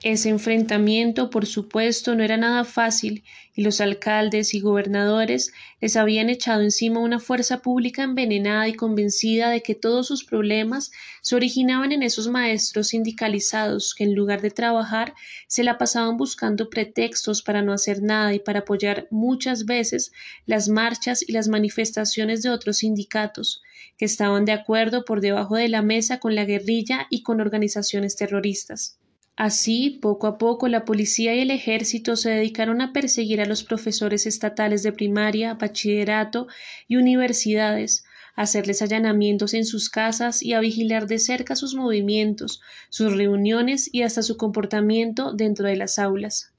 Ese 0.07 0.29
enfrentamiento, 0.29 1.31
por 1.31 1.47
supuesto, 1.47 2.13
no 2.13 2.23
era 2.23 2.37
nada 2.37 2.63
fácil, 2.63 3.23
y 3.55 3.63
los 3.63 3.81
alcaldes 3.81 4.53
y 4.53 4.59
gobernadores 4.59 5.51
les 5.81 5.95
habían 5.95 6.29
echado 6.29 6.61
encima 6.61 6.99
una 6.99 7.17
fuerza 7.17 7.63
pública 7.63 8.03
envenenada 8.03 8.67
y 8.67 8.75
convencida 8.75 9.49
de 9.49 9.63
que 9.63 9.73
todos 9.73 10.05
sus 10.05 10.23
problemas 10.23 10.91
se 11.23 11.35
originaban 11.35 11.91
en 11.91 12.03
esos 12.03 12.27
maestros 12.27 12.89
sindicalizados 12.89 13.95
que 13.95 14.03
en 14.03 14.13
lugar 14.13 14.43
de 14.43 14.51
trabajar 14.51 15.15
se 15.47 15.63
la 15.63 15.79
pasaban 15.79 16.17
buscando 16.17 16.69
pretextos 16.69 17.41
para 17.41 17.63
no 17.63 17.73
hacer 17.73 18.03
nada 18.03 18.31
y 18.35 18.37
para 18.37 18.59
apoyar 18.59 19.07
muchas 19.09 19.65
veces 19.65 20.11
las 20.45 20.69
marchas 20.69 21.27
y 21.27 21.31
las 21.31 21.47
manifestaciones 21.47 22.43
de 22.43 22.51
otros 22.51 22.77
sindicatos 22.77 23.63
que 23.97 24.05
estaban 24.05 24.45
de 24.45 24.51
acuerdo 24.51 25.03
por 25.03 25.19
debajo 25.19 25.55
de 25.55 25.67
la 25.67 25.81
mesa 25.81 26.19
con 26.19 26.35
la 26.35 26.45
guerrilla 26.45 27.07
y 27.09 27.23
con 27.23 27.41
organizaciones 27.41 28.15
terroristas. 28.15 28.99
Así, 29.37 29.99
poco 30.01 30.27
a 30.27 30.37
poco, 30.37 30.69
la 30.69 30.85
policía 30.85 31.35
y 31.35 31.41
el 31.41 31.51
ejército 31.51 32.15
se 32.15 32.29
dedicaron 32.29 32.81
a 32.81 32.93
perseguir 32.93 33.41
a 33.41 33.45
los 33.45 33.63
profesores 33.63 34.25
estatales 34.25 34.81
de 34.81 34.93
primaria, 34.93 35.55
bachillerato 35.55 36.47
y 36.87 36.95
universidades, 36.95 38.05
a 38.35 38.43
hacerles 38.43 38.81
allanamientos 38.81 39.53
en 39.53 39.65
sus 39.65 39.89
casas 39.89 40.41
y 40.41 40.53
a 40.53 40.61
vigilar 40.61 41.07
de 41.07 41.19
cerca 41.19 41.57
sus 41.57 41.75
movimientos, 41.75 42.61
sus 42.89 43.15
reuniones 43.15 43.89
y 43.93 44.03
hasta 44.03 44.21
su 44.21 44.37
comportamiento 44.37 45.33
dentro 45.33 45.67
de 45.67 45.75
las 45.75 45.99
aulas. 45.99 46.54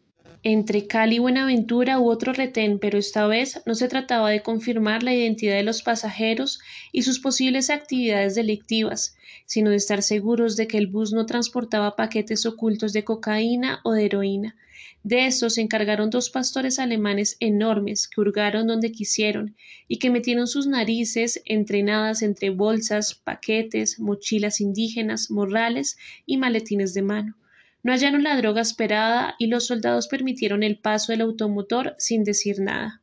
Entre 0.48 0.86
Cali 0.86 1.16
y 1.16 1.18
Buenaventura 1.18 1.98
hubo 1.98 2.10
otro 2.10 2.32
retén, 2.32 2.78
pero 2.78 2.98
esta 2.98 3.26
vez 3.26 3.60
no 3.66 3.74
se 3.74 3.88
trataba 3.88 4.30
de 4.30 4.42
confirmar 4.42 5.02
la 5.02 5.12
identidad 5.12 5.56
de 5.56 5.64
los 5.64 5.82
pasajeros 5.82 6.60
y 6.92 7.02
sus 7.02 7.18
posibles 7.18 7.68
actividades 7.68 8.36
delictivas, 8.36 9.16
sino 9.44 9.70
de 9.70 9.76
estar 9.76 10.04
seguros 10.04 10.54
de 10.54 10.68
que 10.68 10.78
el 10.78 10.86
bus 10.86 11.12
no 11.12 11.26
transportaba 11.26 11.96
paquetes 11.96 12.46
ocultos 12.46 12.92
de 12.92 13.02
cocaína 13.02 13.80
o 13.82 13.90
de 13.90 14.04
heroína. 14.04 14.54
De 15.02 15.26
esto 15.26 15.50
se 15.50 15.62
encargaron 15.62 16.10
dos 16.10 16.30
pastores 16.30 16.78
alemanes 16.78 17.36
enormes 17.40 18.06
que 18.06 18.20
hurgaron 18.20 18.68
donde 18.68 18.92
quisieron 18.92 19.56
y 19.88 19.98
que 19.98 20.10
metieron 20.10 20.46
sus 20.46 20.68
narices 20.68 21.42
entrenadas 21.44 22.22
entre 22.22 22.50
bolsas, 22.50 23.16
paquetes, 23.16 23.98
mochilas 23.98 24.60
indígenas, 24.60 25.28
morrales 25.28 25.98
y 26.24 26.36
maletines 26.36 26.94
de 26.94 27.02
mano. 27.02 27.36
No 27.86 27.92
hallaron 27.92 28.24
la 28.24 28.36
droga 28.36 28.62
esperada 28.62 29.36
y 29.38 29.46
los 29.46 29.68
soldados 29.68 30.08
permitieron 30.08 30.64
el 30.64 30.76
paso 30.76 31.12
del 31.12 31.20
automotor 31.20 31.94
sin 31.98 32.24
decir 32.24 32.58
nada. 32.58 33.00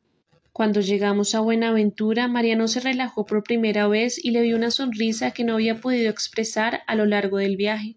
Cuando 0.52 0.82
llegamos 0.82 1.34
a 1.34 1.40
Buenaventura, 1.40 2.28
Mariano 2.28 2.68
se 2.68 2.80
relajó 2.80 3.24
por 3.24 3.44
primera 3.44 3.88
vez 3.88 4.22
y 4.22 4.32
le 4.32 4.42
vio 4.42 4.56
una 4.56 4.70
sonrisa 4.70 5.30
que 5.30 5.42
no 5.42 5.54
había 5.54 5.80
podido 5.80 6.10
expresar 6.10 6.82
a 6.86 6.96
lo 6.96 7.06
largo 7.06 7.38
del 7.38 7.56
viaje. 7.56 7.96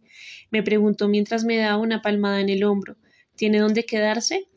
Me 0.49 0.63
preguntó 0.63 1.09
mientras 1.09 1.43
me 1.43 1.57
daba 1.57 1.75
una 1.75 2.01
palmada 2.01 2.39
en 2.39 2.47
el 2.47 2.63
hombro 2.63 2.95
¿Tiene 3.35 3.59
dónde 3.59 3.83
quedarse? 3.83 4.47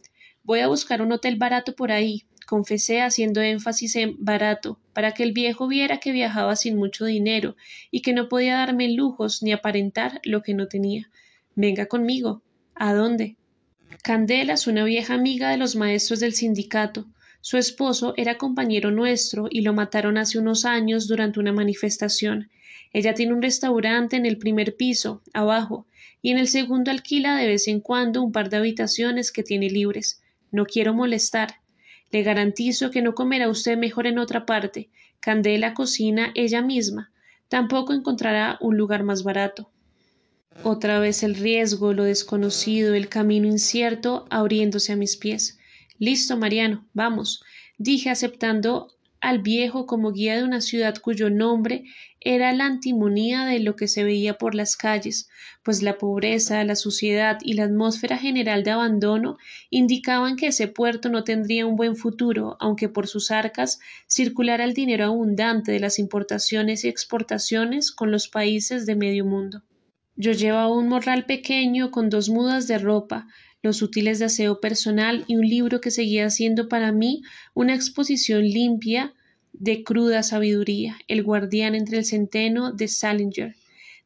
Voy 0.44 0.60
a 0.60 0.68
buscar 0.68 1.02
un 1.02 1.10
hotel 1.10 1.34
barato 1.34 1.74
por 1.74 1.90
ahí, 1.90 2.26
confesé 2.46 3.02
haciendo 3.02 3.40
énfasis 3.40 3.96
en 3.96 4.14
barato, 4.24 4.78
para 4.92 5.14
que 5.14 5.24
el 5.24 5.32
viejo 5.32 5.66
viera 5.66 5.98
que 5.98 6.12
viajaba 6.12 6.54
sin 6.54 6.76
mucho 6.76 7.06
dinero 7.06 7.56
y 7.90 8.02
que 8.02 8.12
no 8.12 8.28
podía 8.28 8.54
darme 8.54 8.88
lujos 8.88 9.42
ni 9.42 9.50
aparentar 9.50 10.20
lo 10.22 10.44
que 10.44 10.54
no 10.54 10.68
tenía. 10.68 11.10
Venga 11.60 11.84
conmigo. 11.84 12.42
¿A 12.74 12.94
dónde? 12.94 13.36
Candela 14.02 14.54
es 14.54 14.66
una 14.66 14.82
vieja 14.82 15.12
amiga 15.12 15.50
de 15.50 15.58
los 15.58 15.76
maestros 15.76 16.18
del 16.18 16.32
sindicato. 16.32 17.06
Su 17.42 17.58
esposo 17.58 18.14
era 18.16 18.38
compañero 18.38 18.90
nuestro 18.90 19.46
y 19.50 19.60
lo 19.60 19.74
mataron 19.74 20.16
hace 20.16 20.38
unos 20.38 20.64
años 20.64 21.06
durante 21.06 21.38
una 21.38 21.52
manifestación. 21.52 22.48
Ella 22.94 23.12
tiene 23.12 23.34
un 23.34 23.42
restaurante 23.42 24.16
en 24.16 24.24
el 24.24 24.38
primer 24.38 24.74
piso, 24.74 25.20
abajo, 25.34 25.86
y 26.22 26.30
en 26.30 26.38
el 26.38 26.48
segundo 26.48 26.90
alquila 26.90 27.36
de 27.36 27.48
vez 27.48 27.68
en 27.68 27.80
cuando 27.80 28.22
un 28.22 28.32
par 28.32 28.48
de 28.48 28.56
habitaciones 28.56 29.30
que 29.30 29.42
tiene 29.42 29.68
libres. 29.68 30.22
No 30.50 30.64
quiero 30.64 30.94
molestar. 30.94 31.56
Le 32.10 32.22
garantizo 32.22 32.90
que 32.90 33.02
no 33.02 33.14
comerá 33.14 33.50
usted 33.50 33.76
mejor 33.76 34.06
en 34.06 34.18
otra 34.18 34.46
parte. 34.46 34.88
Candela 35.20 35.74
cocina 35.74 36.32
ella 36.34 36.62
misma. 36.62 37.12
Tampoco 37.48 37.92
encontrará 37.92 38.56
un 38.62 38.78
lugar 38.78 39.02
más 39.02 39.24
barato. 39.24 39.70
Otra 40.62 40.98
vez 40.98 41.22
el 41.22 41.36
riesgo, 41.36 41.94
lo 41.94 42.04
desconocido, 42.04 42.94
el 42.94 43.08
camino 43.08 43.46
incierto 43.46 44.26
abriéndose 44.28 44.92
a 44.92 44.96
mis 44.96 45.16
pies. 45.16 45.58
Listo, 45.98 46.36
Mariano, 46.36 46.86
vamos, 46.92 47.42
dije 47.78 48.10
aceptando 48.10 48.88
al 49.22 49.40
viejo 49.40 49.86
como 49.86 50.12
guía 50.12 50.36
de 50.36 50.44
una 50.44 50.60
ciudad 50.60 50.96
cuyo 51.00 51.30
nombre 51.30 51.84
era 52.20 52.52
la 52.52 52.66
antimonía 52.66 53.46
de 53.46 53.60
lo 53.60 53.74
que 53.74 53.88
se 53.88 54.04
veía 54.04 54.34
por 54.34 54.54
las 54.54 54.76
calles, 54.76 55.30
pues 55.62 55.82
la 55.82 55.96
pobreza, 55.96 56.62
la 56.64 56.76
suciedad 56.76 57.38
y 57.42 57.54
la 57.54 57.64
atmósfera 57.64 58.18
general 58.18 58.62
de 58.62 58.72
abandono 58.72 59.38
indicaban 59.70 60.36
que 60.36 60.48
ese 60.48 60.68
puerto 60.68 61.08
no 61.08 61.24
tendría 61.24 61.64
un 61.64 61.76
buen 61.76 61.96
futuro, 61.96 62.58
aunque 62.60 62.90
por 62.90 63.06
sus 63.06 63.30
arcas 63.30 63.80
circulara 64.06 64.64
el 64.64 64.74
dinero 64.74 65.06
abundante 65.06 65.72
de 65.72 65.80
las 65.80 65.98
importaciones 65.98 66.84
y 66.84 66.88
exportaciones 66.88 67.92
con 67.92 68.10
los 68.10 68.28
países 68.28 68.84
de 68.84 68.96
medio 68.96 69.24
mundo. 69.24 69.62
Yo 70.22 70.32
llevaba 70.32 70.68
un 70.68 70.88
morral 70.88 71.24
pequeño 71.24 71.90
con 71.90 72.10
dos 72.10 72.28
mudas 72.28 72.68
de 72.68 72.76
ropa, 72.76 73.26
los 73.62 73.80
útiles 73.80 74.18
de 74.18 74.26
aseo 74.26 74.60
personal 74.60 75.24
y 75.26 75.36
un 75.36 75.48
libro 75.48 75.80
que 75.80 75.90
seguía 75.90 76.28
siendo 76.28 76.68
para 76.68 76.92
mí 76.92 77.22
una 77.54 77.74
exposición 77.74 78.42
limpia 78.42 79.14
de 79.54 79.82
cruda 79.82 80.22
sabiduría, 80.22 80.98
El 81.08 81.22
guardián 81.22 81.74
entre 81.74 81.96
el 81.96 82.04
centeno 82.04 82.70
de 82.70 82.86
Salinger. 82.88 83.56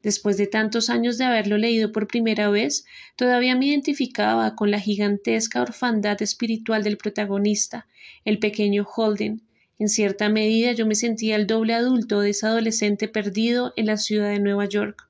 Después 0.04 0.36
de 0.36 0.46
tantos 0.46 0.88
años 0.88 1.18
de 1.18 1.24
haberlo 1.24 1.58
leído 1.58 1.90
por 1.90 2.06
primera 2.06 2.48
vez, 2.48 2.84
todavía 3.16 3.56
me 3.56 3.66
identificaba 3.66 4.54
con 4.54 4.70
la 4.70 4.78
gigantesca 4.78 5.62
orfandad 5.62 6.22
espiritual 6.22 6.84
del 6.84 6.96
protagonista, 6.96 7.88
el 8.24 8.38
pequeño 8.38 8.84
Holden. 8.84 9.42
En 9.80 9.88
cierta 9.88 10.28
medida 10.28 10.70
yo 10.74 10.86
me 10.86 10.94
sentía 10.94 11.34
el 11.34 11.48
doble 11.48 11.74
adulto 11.74 12.20
de 12.20 12.30
ese 12.30 12.46
adolescente 12.46 13.08
perdido 13.08 13.72
en 13.74 13.86
la 13.86 13.96
ciudad 13.96 14.28
de 14.28 14.38
Nueva 14.38 14.66
York. 14.66 15.08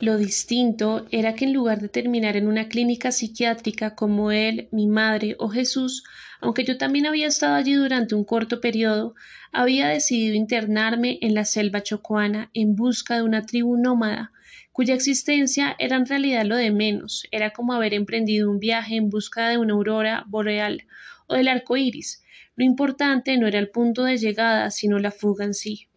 Lo 0.00 0.16
distinto 0.16 1.06
era 1.10 1.34
que 1.34 1.44
en 1.44 1.52
lugar 1.52 1.82
de 1.82 1.90
terminar 1.90 2.34
en 2.38 2.48
una 2.48 2.68
clínica 2.68 3.12
psiquiátrica 3.12 3.94
como 3.94 4.32
él, 4.32 4.66
mi 4.72 4.86
madre 4.86 5.36
o 5.38 5.50
Jesús, 5.50 6.04
aunque 6.40 6.64
yo 6.64 6.78
también 6.78 7.04
había 7.04 7.26
estado 7.26 7.54
allí 7.54 7.74
durante 7.74 8.14
un 8.14 8.24
corto 8.24 8.62
periodo, 8.62 9.14
había 9.52 9.88
decidido 9.88 10.36
internarme 10.36 11.18
en 11.20 11.34
la 11.34 11.44
selva 11.44 11.82
chocuana 11.82 12.50
en 12.54 12.76
busca 12.76 13.16
de 13.16 13.24
una 13.24 13.44
tribu 13.44 13.76
nómada, 13.76 14.32
cuya 14.72 14.94
existencia 14.94 15.76
era 15.78 15.96
en 15.96 16.06
realidad 16.06 16.46
lo 16.46 16.56
de 16.56 16.70
menos, 16.70 17.26
era 17.30 17.50
como 17.50 17.74
haber 17.74 17.92
emprendido 17.92 18.50
un 18.50 18.58
viaje 18.58 18.96
en 18.96 19.10
busca 19.10 19.50
de 19.50 19.58
una 19.58 19.74
aurora 19.74 20.24
boreal 20.28 20.86
o 21.26 21.34
del 21.34 21.48
arco 21.48 21.76
iris. 21.76 22.24
Lo 22.56 22.64
importante 22.64 23.36
no 23.36 23.46
era 23.46 23.58
el 23.58 23.68
punto 23.68 24.04
de 24.04 24.16
llegada, 24.16 24.70
sino 24.70 24.98
la 24.98 25.10
fuga 25.10 25.44
en 25.44 25.52
sí. 25.52 25.89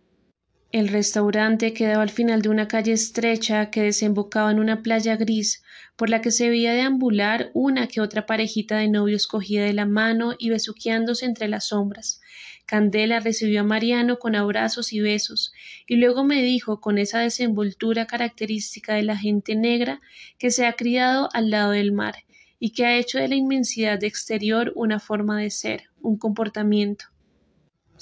El 0.73 0.87
restaurante 0.87 1.71
quedaba 1.71 2.01
al 2.01 2.09
final 2.09 2.41
de 2.41 2.49
una 2.49 2.67
calle 2.67 2.93
estrecha 2.93 3.69
que 3.69 3.83
desembocaba 3.83 4.49
en 4.49 4.57
una 4.57 4.81
playa 4.81 5.15
gris, 5.15 5.63
por 5.95 6.09
la 6.09 6.19
que 6.19 6.31
se 6.31 6.49
veía 6.49 6.73
deambular 6.73 7.51
una 7.53 7.85
que 7.85 8.01
otra 8.01 8.25
parejita 8.25 8.77
de 8.77 8.87
novios 8.87 9.27
cogida 9.27 9.65
de 9.65 9.73
la 9.73 9.85
mano 9.85 10.33
y 10.35 10.49
besuqueándose 10.49 11.27
entre 11.27 11.47
las 11.47 11.67
sombras. 11.67 12.21
Candela 12.65 13.19
recibió 13.19 13.61
a 13.61 13.63
Mariano 13.63 14.17
con 14.17 14.35
abrazos 14.35 14.93
y 14.93 14.99
besos, 14.99 15.53
y 15.85 15.97
luego 15.97 16.23
me 16.23 16.41
dijo 16.41 16.81
con 16.81 16.97
esa 16.97 17.19
desenvoltura 17.19 18.07
característica 18.07 18.95
de 18.95 19.03
la 19.03 19.15
gente 19.15 19.55
negra 19.55 20.01
que 20.39 20.49
se 20.49 20.65
ha 20.65 20.73
criado 20.73 21.29
al 21.33 21.51
lado 21.51 21.69
del 21.73 21.91
mar 21.91 22.15
y 22.57 22.71
que 22.71 22.87
ha 22.87 22.97
hecho 22.97 23.19
de 23.19 23.27
la 23.27 23.35
inmensidad 23.35 24.03
exterior 24.03 24.73
una 24.75 24.99
forma 24.99 25.39
de 25.39 25.51
ser, 25.51 25.83
un 26.01 26.17
comportamiento. 26.17 27.12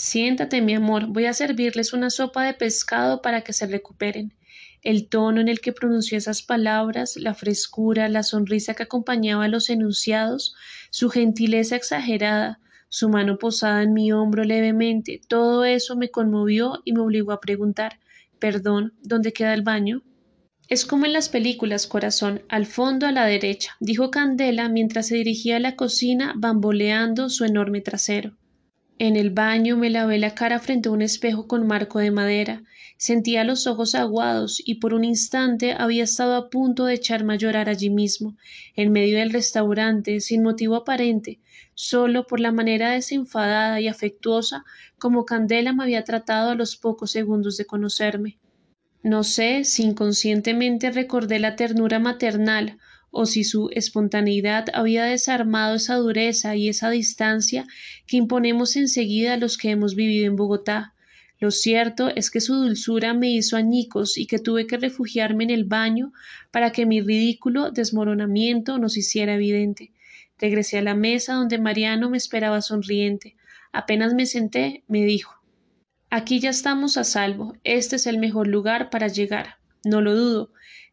Siéntate, 0.03 0.61
mi 0.61 0.73
amor, 0.73 1.05
voy 1.05 1.27
a 1.27 1.33
servirles 1.33 1.93
una 1.93 2.09
sopa 2.09 2.43
de 2.43 2.55
pescado 2.55 3.21
para 3.21 3.41
que 3.41 3.53
se 3.53 3.67
recuperen. 3.67 4.33
El 4.81 5.07
tono 5.07 5.41
en 5.41 5.47
el 5.47 5.61
que 5.61 5.73
pronunció 5.73 6.17
esas 6.17 6.41
palabras, 6.41 7.17
la 7.17 7.35
frescura, 7.35 8.09
la 8.09 8.23
sonrisa 8.23 8.73
que 8.73 8.81
acompañaba 8.81 9.47
los 9.47 9.69
enunciados, 9.69 10.55
su 10.89 11.11
gentileza 11.11 11.75
exagerada, 11.75 12.59
su 12.89 13.09
mano 13.09 13.37
posada 13.37 13.83
en 13.83 13.93
mi 13.93 14.11
hombro 14.11 14.43
levemente, 14.43 15.21
todo 15.27 15.65
eso 15.65 15.95
me 15.95 16.09
conmovió 16.09 16.81
y 16.83 16.93
me 16.93 17.01
obligó 17.01 17.31
a 17.31 17.39
preguntar 17.39 17.99
Perdón, 18.39 18.93
¿dónde 19.03 19.33
queda 19.33 19.53
el 19.53 19.61
baño? 19.61 20.01
Es 20.67 20.83
como 20.83 21.05
en 21.05 21.13
las 21.13 21.29
películas, 21.29 21.85
corazón, 21.85 22.41
al 22.49 22.65
fondo 22.65 23.05
a 23.05 23.11
la 23.11 23.27
derecha, 23.27 23.75
dijo 23.79 24.09
Candela 24.09 24.67
mientras 24.67 25.09
se 25.09 25.15
dirigía 25.17 25.57
a 25.57 25.59
la 25.59 25.75
cocina 25.75 26.33
bamboleando 26.35 27.29
su 27.29 27.45
enorme 27.45 27.81
trasero. 27.81 28.35
En 29.03 29.15
el 29.15 29.31
baño 29.31 29.77
me 29.77 29.89
lavé 29.89 30.19
la 30.19 30.35
cara 30.35 30.59
frente 30.59 30.87
a 30.87 30.91
un 30.91 31.01
espejo 31.01 31.47
con 31.47 31.65
marco 31.65 31.97
de 31.97 32.11
madera, 32.11 32.61
sentía 32.97 33.43
los 33.43 33.65
ojos 33.65 33.95
aguados 33.95 34.61
y 34.63 34.75
por 34.75 34.93
un 34.93 35.03
instante 35.03 35.73
había 35.75 36.03
estado 36.03 36.35
a 36.35 36.51
punto 36.51 36.85
de 36.85 36.93
echarme 36.93 37.33
a 37.33 37.37
llorar 37.37 37.67
allí 37.67 37.89
mismo, 37.89 38.37
en 38.75 38.91
medio 38.91 39.17
del 39.17 39.33
restaurante, 39.33 40.19
sin 40.19 40.43
motivo 40.43 40.75
aparente, 40.75 41.39
solo 41.73 42.27
por 42.27 42.39
la 42.39 42.51
manera 42.51 42.91
desenfadada 42.91 43.81
y 43.81 43.87
afectuosa 43.87 44.65
como 44.99 45.25
Candela 45.25 45.73
me 45.73 45.81
había 45.81 46.03
tratado 46.03 46.51
a 46.51 46.55
los 46.55 46.75
pocos 46.77 47.09
segundos 47.09 47.57
de 47.57 47.65
conocerme. 47.65 48.37
No 49.01 49.23
sé 49.23 49.63
si 49.63 49.81
inconscientemente 49.81 50.91
recordé 50.91 51.39
la 51.39 51.55
ternura 51.55 51.97
maternal 51.97 52.77
o 53.11 53.25
si 53.25 53.43
su 53.43 53.69
espontaneidad 53.73 54.65
había 54.73 55.03
desarmado 55.03 55.75
esa 55.75 55.95
dureza 55.95 56.55
y 56.55 56.69
esa 56.69 56.89
distancia 56.89 57.67
que 58.07 58.17
imponemos 58.17 58.75
enseguida 58.75 59.33
a 59.33 59.37
los 59.37 59.57
que 59.57 59.69
hemos 59.69 59.95
vivido 59.95 60.25
en 60.25 60.35
Bogotá. 60.35 60.95
Lo 61.39 61.51
cierto 61.51 62.09
es 62.15 62.31
que 62.31 62.39
su 62.39 62.55
dulzura 62.55 63.13
me 63.13 63.29
hizo 63.29 63.57
añicos 63.57 64.17
y 64.17 64.27
que 64.27 64.39
tuve 64.39 64.67
que 64.67 64.77
refugiarme 64.77 65.43
en 65.43 65.49
el 65.49 65.65
baño 65.65 66.13
para 66.51 66.71
que 66.71 66.85
mi 66.85 67.01
ridículo 67.01 67.71
desmoronamiento 67.71 68.77
nos 68.77 68.95
hiciera 68.95 69.35
evidente. 69.35 69.91
Regresé 70.39 70.77
a 70.77 70.81
la 70.81 70.95
mesa 70.95 71.33
donde 71.33 71.57
Mariano 71.59 72.09
me 72.09 72.17
esperaba 72.17 72.61
sonriente. 72.61 73.35
Apenas 73.71 74.13
me 74.13 74.25
senté, 74.25 74.83
me 74.87 75.03
dijo 75.03 75.41
Aquí 76.13 76.41
ya 76.41 76.49
estamos 76.49 76.97
a 76.97 77.05
salvo. 77.05 77.55
Este 77.63 77.95
es 77.95 78.05
el 78.05 78.17
mejor 78.17 78.47
lugar 78.47 78.89
para 78.89 79.07
llegar. 79.07 79.55
No 79.85 80.01
lo 80.01 80.13
dudo. 80.13 80.51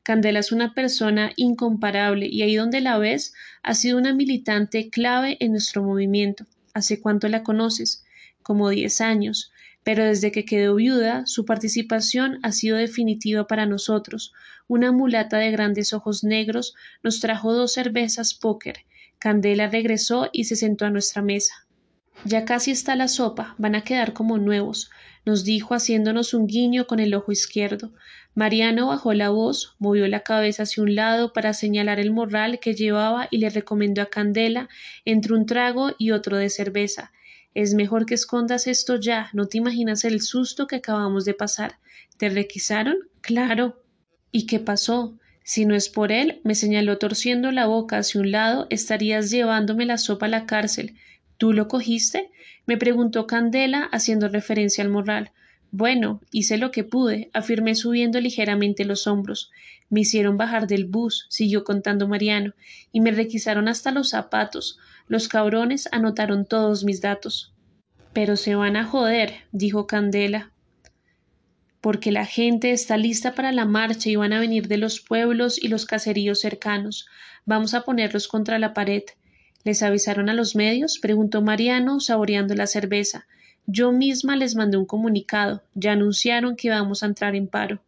Candela 0.08 0.38
es 0.38 0.52
una 0.52 0.72
persona 0.72 1.32
incomparable 1.36 2.28
y 2.32 2.40
ahí 2.40 2.56
donde 2.56 2.80
la 2.80 2.96
ves 2.96 3.34
ha 3.62 3.74
sido 3.74 3.98
una 3.98 4.14
militante 4.14 4.88
clave 4.88 5.36
en 5.38 5.50
nuestro 5.52 5.82
movimiento. 5.82 6.46
¿Hace 6.72 6.98
cuánto 6.98 7.28
la 7.28 7.42
conoces? 7.42 8.06
Como 8.42 8.70
diez 8.70 9.02
años. 9.02 9.52
pero 9.84 10.06
desde 10.06 10.32
que 10.32 10.46
quedó 10.46 10.76
viuda, 10.76 11.26
su 11.26 11.44
participación 11.44 12.38
ha 12.42 12.52
sido 12.52 12.78
definitiva 12.78 13.46
para 13.46 13.66
nosotros. 13.66 14.32
Una 14.66 14.92
mulata 14.92 15.36
de 15.36 15.50
grandes 15.50 15.92
ojos 15.92 16.24
negros 16.24 16.74
nos 17.02 17.20
trajo 17.20 17.52
dos 17.52 17.74
cervezas 17.74 18.32
póker. 18.32 18.86
Candela 19.18 19.68
regresó 19.68 20.30
y 20.32 20.44
se 20.44 20.56
sentó 20.56 20.86
a 20.86 20.90
nuestra 20.90 21.20
mesa. 21.20 21.67
Ya 22.24 22.44
casi 22.44 22.72
está 22.72 22.96
la 22.96 23.08
sopa, 23.08 23.54
van 23.58 23.74
a 23.74 23.82
quedar 23.82 24.12
como 24.12 24.38
nuevos, 24.38 24.90
nos 25.24 25.44
dijo 25.44 25.74
haciéndonos 25.74 26.34
un 26.34 26.46
guiño 26.46 26.86
con 26.86 27.00
el 27.00 27.14
ojo 27.14 27.32
izquierdo. 27.32 27.92
Mariano 28.34 28.88
bajó 28.88 29.14
la 29.14 29.30
voz, 29.30 29.74
movió 29.78 30.06
la 30.08 30.20
cabeza 30.20 30.62
hacia 30.64 30.82
un 30.82 30.94
lado 30.94 31.32
para 31.32 31.52
señalar 31.52 32.00
el 32.00 32.12
morral 32.12 32.60
que 32.60 32.74
llevaba 32.74 33.28
y 33.30 33.38
le 33.38 33.50
recomendó 33.50 34.02
a 34.02 34.10
Candela 34.10 34.68
entre 35.04 35.34
un 35.34 35.46
trago 35.46 35.92
y 35.98 36.12
otro 36.12 36.36
de 36.36 36.50
cerveza. 36.50 37.12
Es 37.54 37.74
mejor 37.74 38.06
que 38.06 38.14
escondas 38.14 38.66
esto 38.66 38.96
ya, 38.96 39.30
no 39.32 39.46
te 39.46 39.58
imaginas 39.58 40.04
el 40.04 40.20
susto 40.20 40.66
que 40.66 40.76
acabamos 40.76 41.24
de 41.24 41.34
pasar. 41.34 41.78
¿Te 42.16 42.28
requisaron? 42.28 42.96
Claro. 43.20 43.82
¿Y 44.30 44.46
qué 44.46 44.60
pasó? 44.60 45.18
Si 45.42 45.64
no 45.64 45.74
es 45.74 45.88
por 45.88 46.12
él, 46.12 46.40
me 46.44 46.54
señaló 46.54 46.98
torciendo 46.98 47.50
la 47.52 47.66
boca 47.66 47.98
hacia 47.98 48.20
un 48.20 48.30
lado, 48.30 48.66
estarías 48.70 49.30
llevándome 49.30 49.86
la 49.86 49.98
sopa 49.98 50.26
a 50.26 50.28
la 50.28 50.46
cárcel. 50.46 50.96
¿Tú 51.38 51.52
lo 51.52 51.68
cogiste? 51.68 52.30
me 52.66 52.76
preguntó 52.76 53.26
Candela, 53.26 53.84
haciendo 53.92 54.28
referencia 54.28 54.84
al 54.84 54.90
morral. 54.90 55.30
Bueno, 55.70 56.20
hice 56.30 56.58
lo 56.58 56.70
que 56.70 56.84
pude, 56.84 57.30
afirmé 57.32 57.74
subiendo 57.74 58.20
ligeramente 58.20 58.84
los 58.84 59.06
hombros. 59.06 59.50
Me 59.88 60.00
hicieron 60.00 60.36
bajar 60.36 60.66
del 60.66 60.84
bus, 60.84 61.26
siguió 61.30 61.64
contando 61.64 62.08
Mariano, 62.08 62.54
y 62.92 63.00
me 63.00 63.10
requisaron 63.10 63.68
hasta 63.68 63.90
los 63.90 64.10
zapatos. 64.10 64.78
Los 65.06 65.28
cabrones 65.28 65.88
anotaron 65.92 66.44
todos 66.44 66.84
mis 66.84 67.00
datos. 67.00 67.54
Pero 68.12 68.36
se 68.36 68.54
van 68.54 68.76
a 68.76 68.84
joder, 68.84 69.34
dijo 69.52 69.86
Candela, 69.86 70.52
porque 71.80 72.10
la 72.10 72.26
gente 72.26 72.72
está 72.72 72.96
lista 72.96 73.34
para 73.34 73.52
la 73.52 73.64
marcha 73.64 74.10
y 74.10 74.16
van 74.16 74.32
a 74.32 74.40
venir 74.40 74.66
de 74.66 74.78
los 74.78 75.00
pueblos 75.00 75.62
y 75.62 75.68
los 75.68 75.86
caseríos 75.86 76.40
cercanos. 76.40 77.06
Vamos 77.44 77.74
a 77.74 77.82
ponerlos 77.82 78.26
contra 78.26 78.58
la 78.58 78.74
pared. 78.74 79.04
¿Les 79.64 79.82
avisaron 79.82 80.28
a 80.28 80.34
los 80.34 80.54
medios? 80.56 80.98
preguntó 80.98 81.42
Mariano, 81.42 82.00
saboreando 82.00 82.54
la 82.54 82.66
cerveza. 82.66 83.26
Yo 83.66 83.92
misma 83.92 84.36
les 84.36 84.54
mandé 84.54 84.76
un 84.78 84.86
comunicado. 84.86 85.62
Ya 85.74 85.92
anunciaron 85.92 86.56
que 86.56 86.68
íbamos 86.68 87.02
a 87.02 87.06
entrar 87.06 87.34
en 87.34 87.48
paro. 87.48 87.80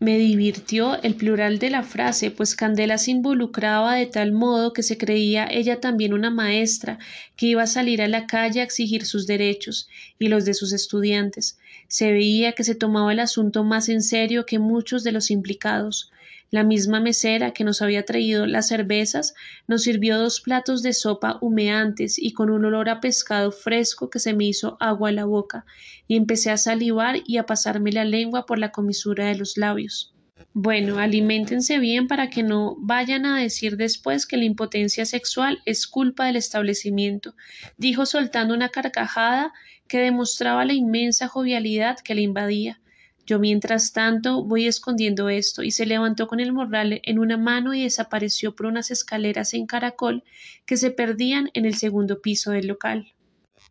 Me 0.00 0.18
divirtió 0.18 1.00
el 1.02 1.14
plural 1.14 1.58
de 1.58 1.70
la 1.70 1.82
frase, 1.82 2.30
pues 2.30 2.56
Candela 2.56 2.98
se 2.98 3.12
involucraba 3.12 3.94
de 3.94 4.06
tal 4.06 4.32
modo 4.32 4.72
que 4.72 4.82
se 4.82 4.98
creía 4.98 5.46
ella 5.50 5.80
también 5.80 6.12
una 6.12 6.30
maestra 6.30 6.98
que 7.36 7.46
iba 7.46 7.62
a 7.62 7.66
salir 7.66 8.02
a 8.02 8.08
la 8.08 8.26
calle 8.26 8.60
a 8.60 8.64
exigir 8.64 9.06
sus 9.06 9.26
derechos 9.26 9.88
y 10.18 10.28
los 10.28 10.44
de 10.44 10.54
sus 10.54 10.72
estudiantes. 10.72 11.58
Se 11.88 12.10
veía 12.12 12.52
que 12.52 12.64
se 12.64 12.74
tomaba 12.74 13.12
el 13.12 13.20
asunto 13.20 13.62
más 13.62 13.88
en 13.88 14.02
serio 14.02 14.46
que 14.46 14.58
muchos 14.58 15.04
de 15.04 15.12
los 15.12 15.30
implicados. 15.30 16.10
La 16.50 16.62
misma 16.62 17.00
mesera 17.00 17.52
que 17.52 17.64
nos 17.64 17.82
había 17.82 18.04
traído 18.04 18.46
las 18.46 18.68
cervezas 18.68 19.34
nos 19.66 19.82
sirvió 19.82 20.18
dos 20.18 20.40
platos 20.40 20.82
de 20.82 20.92
sopa 20.92 21.38
humeantes 21.40 22.18
y 22.18 22.32
con 22.32 22.50
un 22.50 22.64
olor 22.64 22.88
a 22.88 23.00
pescado 23.00 23.50
fresco 23.50 24.10
que 24.10 24.20
se 24.20 24.34
me 24.34 24.44
hizo 24.44 24.76
agua 24.80 25.08
a 25.08 25.12
la 25.12 25.24
boca, 25.24 25.66
y 26.06 26.16
empecé 26.16 26.50
a 26.50 26.56
salivar 26.56 27.16
y 27.26 27.38
a 27.38 27.46
pasarme 27.46 27.92
la 27.92 28.04
lengua 28.04 28.46
por 28.46 28.58
la 28.58 28.70
comisura 28.70 29.26
de 29.26 29.36
los 29.36 29.56
labios. 29.56 30.14
Bueno, 30.52 30.98
aliméntense 30.98 31.80
bien 31.80 32.06
para 32.06 32.30
que 32.30 32.44
no 32.44 32.76
vayan 32.78 33.26
a 33.26 33.40
decir 33.40 33.76
después 33.76 34.24
que 34.24 34.36
la 34.36 34.44
impotencia 34.44 35.04
sexual 35.04 35.60
es 35.64 35.88
culpa 35.88 36.26
del 36.26 36.36
establecimiento, 36.36 37.34
dijo 37.76 38.06
soltando 38.06 38.54
una 38.54 38.68
carcajada 38.68 39.52
que 39.88 39.98
demostraba 39.98 40.64
la 40.64 40.72
inmensa 40.72 41.26
jovialidad 41.26 41.98
que 41.98 42.14
le 42.14 42.22
invadía. 42.22 42.80
Yo 43.26 43.38
mientras 43.38 43.92
tanto 43.92 44.44
voy 44.44 44.66
escondiendo 44.66 45.30
esto 45.30 45.62
y 45.62 45.70
se 45.70 45.86
levantó 45.86 46.26
con 46.26 46.40
el 46.40 46.52
morral 46.52 47.00
en 47.02 47.18
una 47.18 47.38
mano 47.38 47.72
y 47.72 47.82
desapareció 47.82 48.54
por 48.54 48.66
unas 48.66 48.90
escaleras 48.90 49.54
en 49.54 49.66
caracol 49.66 50.24
que 50.66 50.76
se 50.76 50.90
perdían 50.90 51.50
en 51.54 51.64
el 51.64 51.74
segundo 51.74 52.20
piso 52.20 52.50
del 52.50 52.66
local. 52.66 53.14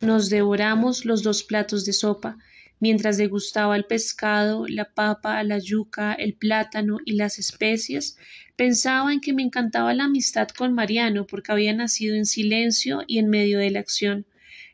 Nos 0.01 0.29
devoramos 0.29 1.05
los 1.05 1.21
dos 1.21 1.43
platos 1.43 1.85
de 1.85 1.93
sopa, 1.93 2.37
mientras 2.79 3.17
degustaba 3.17 3.75
el 3.75 3.85
pescado, 3.85 4.65
la 4.67 4.85
papa, 4.91 5.41
la 5.43 5.59
yuca, 5.59 6.13
el 6.13 6.33
plátano 6.33 6.97
y 7.05 7.13
las 7.13 7.37
especias, 7.37 8.17
pensaba 8.55 9.13
en 9.13 9.21
que 9.21 9.33
me 9.33 9.43
encantaba 9.43 9.93
la 9.93 10.05
amistad 10.05 10.47
con 10.49 10.73
Mariano 10.73 11.27
porque 11.27 11.51
había 11.51 11.73
nacido 11.73 12.15
en 12.15 12.25
silencio 12.25 13.03
y 13.07 13.19
en 13.19 13.29
medio 13.29 13.59
de 13.59 13.69
la 13.69 13.79
acción. 13.79 14.25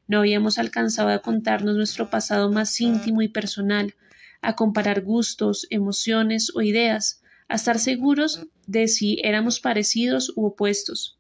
No 0.07 0.19
habíamos 0.19 0.57
alcanzado 0.57 1.09
a 1.09 1.19
contarnos 1.19 1.75
nuestro 1.75 2.09
pasado 2.09 2.49
más 2.49 2.79
íntimo 2.81 3.21
y 3.21 3.27
personal, 3.27 3.93
a 4.41 4.55
comparar 4.55 5.01
gustos, 5.01 5.67
emociones 5.69 6.51
o 6.55 6.61
ideas, 6.61 7.21
a 7.47 7.55
estar 7.55 7.79
seguros 7.79 8.45
de 8.67 8.87
si 8.87 9.19
éramos 9.23 9.59
parecidos 9.59 10.31
u 10.35 10.45
opuestos. 10.45 11.17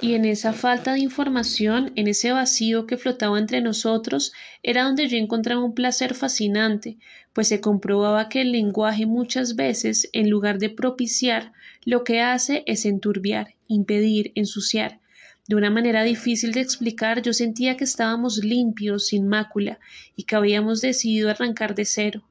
Y 0.00 0.14
en 0.14 0.24
esa 0.24 0.52
falta 0.52 0.92
de 0.92 1.00
información, 1.00 1.92
en 1.96 2.06
ese 2.06 2.30
vacío 2.30 2.86
que 2.86 2.96
flotaba 2.96 3.36
entre 3.36 3.60
nosotros, 3.60 4.32
era 4.62 4.84
donde 4.84 5.08
yo 5.08 5.16
encontraba 5.16 5.64
un 5.64 5.74
placer 5.74 6.14
fascinante, 6.14 6.98
pues 7.32 7.48
se 7.48 7.60
comprobaba 7.60 8.28
que 8.28 8.42
el 8.42 8.52
lenguaje 8.52 9.06
muchas 9.06 9.56
veces, 9.56 10.08
en 10.12 10.30
lugar 10.30 10.58
de 10.58 10.70
propiciar, 10.70 11.52
lo 11.84 12.04
que 12.04 12.20
hace 12.20 12.62
es 12.66 12.84
enturbiar, 12.84 13.56
impedir, 13.66 14.30
ensuciar. 14.36 15.00
De 15.48 15.56
una 15.56 15.70
manera 15.70 16.04
difícil 16.04 16.52
de 16.52 16.60
explicar, 16.60 17.20
yo 17.20 17.32
sentía 17.32 17.76
que 17.76 17.82
estábamos 17.82 18.38
limpios, 18.44 19.08
sin 19.08 19.26
mácula, 19.26 19.80
y 20.14 20.22
que 20.22 20.36
habíamos 20.36 20.80
decidido 20.80 21.28
arrancar 21.28 21.74
de 21.74 21.86
cero. 21.86 22.22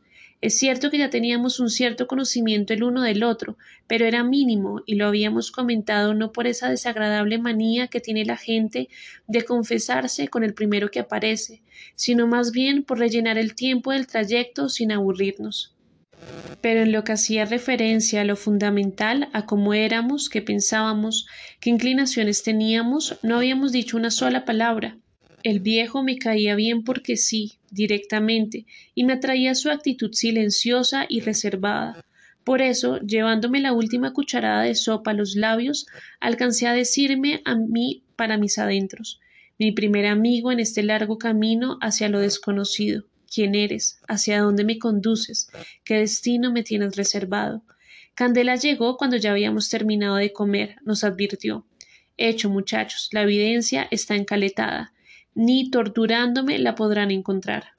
Es 0.41 0.58
cierto 0.58 0.89
que 0.89 0.97
ya 0.97 1.12
teníamos 1.12 1.60
un 1.60 1.69
cierto 1.69 2.08
conocimiento 2.08 2.73
el 2.73 2.82
uno 2.82 3.04
del 3.04 3.21
otro, 3.21 3.60
pero 3.86 4.06
era 4.06 4.23
mínimo 4.23 4.82
y 4.88 4.95
lo 4.95 5.06
habíamos 5.06 5.51
comentado 5.51 6.15
no 6.15 6.32
por 6.32 6.47
esa 6.47 6.67
desagradable 6.67 7.38
manía 7.38 7.88
que 7.88 7.99
tiene 7.99 8.25
la 8.25 8.38
gente 8.38 8.89
de 9.27 9.45
confesarse 9.45 10.30
con 10.30 10.43
el 10.43 10.56
primero 10.56 10.89
que 10.89 10.99
aparece, 10.99 11.62
sino 11.93 12.25
más 12.25 12.51
bien 12.51 12.82
por 12.82 12.97
rellenar 12.97 13.38
el 13.38 13.54
tiempo 13.54 13.91
del 13.91 14.08
trayecto 14.08 14.67
sin 14.67 14.91
aburrirnos. 14.91 15.75
Pero 16.60 16.82
en 16.82 16.91
lo 16.91 17.04
que 17.04 17.12
hacía 17.12 17.45
referencia 17.45 18.21
a 18.21 18.25
lo 18.25 18.36
fundamental, 18.36 19.30
a 19.34 19.45
cómo 19.45 19.75
éramos, 19.75 20.27
qué 20.27 20.41
pensábamos, 20.41 21.27
qué 21.60 21.69
inclinaciones 21.69 22.41
teníamos, 22.41 23.19
no 23.21 23.38
habíamos 23.38 23.71
dicho 23.71 23.95
una 23.95 24.10
sola 24.10 24.43
palabra. 24.43 24.97
El 25.43 25.60
viejo 25.60 26.04
me 26.04 26.17
caía 26.17 26.54
bien 26.54 26.84
porque 26.84 27.17
sí, 27.17 27.54
directamente, 27.71 28.67
y 28.93 29.06
me 29.06 29.13
atraía 29.13 29.56
su 29.56 29.71
actitud 29.71 30.13
silenciosa 30.13 31.08
y 31.10 31.21
reservada. 31.21 32.06
Por 32.43 32.62
eso, 32.62 32.99
llevándome 32.99 33.60
la 33.60 33.73
última 33.73 34.13
cucharada 34.13 34.63
de 34.63 34.75
sopa 34.75 35.12
a 35.12 35.13
los 35.15 35.36
labios, 35.36 35.88
alcancé 36.19 36.67
a 36.67 36.73
decirme 36.73 37.41
a 37.45 37.56
mí 37.56 38.04
para 38.15 38.38
mis 38.38 38.60
adentros, 38.60 39.19
mi 39.58 39.71
primer 39.71 40.06
amigo 40.06 40.51
en 40.51 40.60
este 40.60 40.84
largo 40.84 41.17
camino 41.17 41.80
hacia 41.82 42.10
lo 42.10 42.19
desconocido. 42.19 43.06
¿Quién 43.34 43.56
eres? 43.56 43.99
¿Hacia 44.08 44.41
dónde 44.41 44.63
me 44.63 44.77
conduces? 44.77 45.49
¿Qué 45.84 45.95
destino 45.95 46.51
me 46.51 46.63
tienes 46.63 46.95
reservado? 46.95 47.63
Candela 48.13 48.58
llegó 48.58 48.97
cuando 48.97 49.17
ya 49.17 49.32
habíamos 49.32 49.69
terminado 49.69 50.17
de 50.17 50.34
comer, 50.34 50.75
nos 50.84 51.04
advirtió. 51.04 51.65
Hecho, 52.17 52.49
muchachos, 52.49 53.10
la 53.12 53.23
evidencia 53.23 53.88
está 53.89 54.15
encaletada 54.15 54.93
ni 55.36 55.70
torturándome 55.70 56.60
la 56.60 56.76
podrán 56.76 57.12
encontrar. 57.12 57.74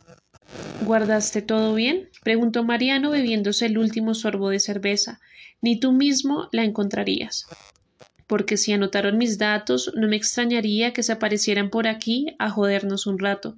¿Guardaste 0.84 1.42
todo 1.42 1.74
bien? 1.74 2.08
preguntó 2.22 2.64
Mariano 2.64 3.10
bebiéndose 3.10 3.66
el 3.66 3.78
último 3.78 4.14
sorbo 4.14 4.50
de 4.50 4.60
cerveza. 4.60 5.20
Ni 5.60 5.78
tú 5.78 5.92
mismo 5.92 6.48
la 6.52 6.64
encontrarías. 6.64 7.46
Porque 8.26 8.56
si 8.56 8.72
anotaron 8.72 9.18
mis 9.18 9.38
datos, 9.38 9.92
no 9.94 10.08
me 10.08 10.16
extrañaría 10.16 10.92
que 10.92 11.02
se 11.02 11.12
aparecieran 11.12 11.70
por 11.70 11.86
aquí 11.86 12.34
a 12.38 12.50
jodernos 12.50 13.06
un 13.06 13.18
rato. 13.18 13.56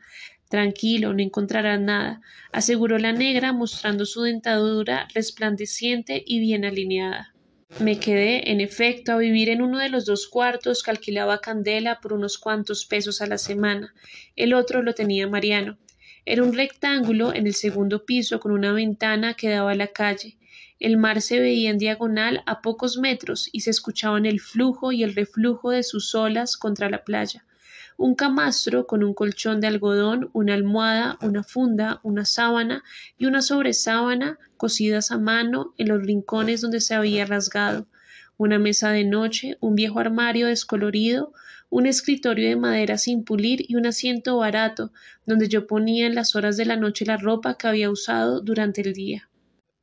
Tranquilo, 0.49 1.13
no 1.13 1.23
encontrarán 1.23 1.87
nada, 1.87 2.21
aseguró 2.53 2.99
la 2.99 3.13
negra 3.13 3.53
mostrando 3.53 4.05
su 4.05 4.23
dentadura 4.23 5.09
resplandeciente 5.15 6.23
y 6.27 6.39
bien 6.41 6.65
alineada. 6.65 7.34
Me 7.81 7.99
quedé, 7.99 8.53
en 8.53 8.61
efecto, 8.61 9.11
a 9.11 9.17
vivir 9.17 9.49
en 9.49 9.61
uno 9.61 9.79
de 9.81 9.89
los 9.89 10.05
dos 10.05 10.29
cuartos 10.29 10.85
que 10.85 10.93
alquilaba 10.93 11.41
Candela 11.41 12.01
por 12.01 12.13
unos 12.13 12.39
cuantos 12.39 12.87
pesos 12.87 13.21
a 13.21 13.27
la 13.27 13.37
semana. 13.37 13.93
El 14.37 14.55
otro 14.55 14.81
lo 14.81 14.95
tenía 14.95 15.27
Mariano. 15.27 15.77
Era 16.25 16.45
un 16.45 16.55
rectángulo 16.55 17.35
en 17.35 17.49
el 17.49 17.55
segundo 17.55 18.05
piso 18.05 18.39
con 18.39 18.53
una 18.53 18.73
ventana 18.73 19.35
que 19.35 19.49
daba 19.49 19.73
a 19.73 19.75
la 19.75 19.89
calle. 19.89 20.37
El 20.79 20.99
mar 20.99 21.21
se 21.21 21.41
veía 21.41 21.71
en 21.71 21.79
diagonal 21.79 22.45
a 22.47 22.63
pocos 22.63 22.97
metros 22.97 23.49
y 23.51 23.61
se 23.61 23.71
escuchaban 23.71 24.25
el 24.25 24.39
flujo 24.39 24.93
y 24.93 25.03
el 25.03 25.15
reflujo 25.15 25.71
de 25.71 25.83
sus 25.83 26.15
olas 26.15 26.57
contra 26.57 26.89
la 26.89 27.03
playa 27.03 27.45
un 27.97 28.15
camastro 28.15 28.87
con 28.87 29.05
un 29.05 29.15
colchón 29.15 29.61
de 29.61 29.67
algodón, 29.67 30.31
una 30.33 30.55
almohada, 30.55 31.19
una 31.23 31.43
funda, 31.43 32.01
una 32.03 32.25
sábana 32.25 32.83
y 33.19 33.27
una 33.27 33.43
sobresábana 33.43 34.39
cosidas 34.57 35.11
a 35.11 35.19
mano 35.19 35.75
en 35.79 35.89
los 35.89 36.03
rincones 36.03 36.61
donde 36.61 36.81
se 36.81 36.95
había 36.95 37.27
rasgado, 37.27 37.87
una 38.37 38.59
mesa 38.59 38.91
de 38.91 39.05
noche, 39.05 39.57
un 39.61 39.75
viejo 39.75 40.01
armario 40.01 40.47
descolorido, 40.47 41.33
un 41.71 41.87
escritorio 41.87 42.49
de 42.49 42.57
madera 42.57 42.99
sin 42.99 43.25
pulir 43.25 43.65
y 43.69 43.77
un 43.77 43.87
asiento 43.87 44.37
barato 44.37 44.93
donde 45.27 45.49
yo 45.49 45.67
ponía 45.67 46.07
en 46.07 46.15
las 46.15 46.37
horas 46.37 46.57
de 46.57 46.65
la 46.65 46.77
noche 46.77 47.05
la 47.05 47.17
ropa 47.17 47.57
que 47.57 47.67
había 47.67 47.91
usado 47.91 48.41
durante 48.41 48.81
el 48.83 48.93
día. 48.93 49.29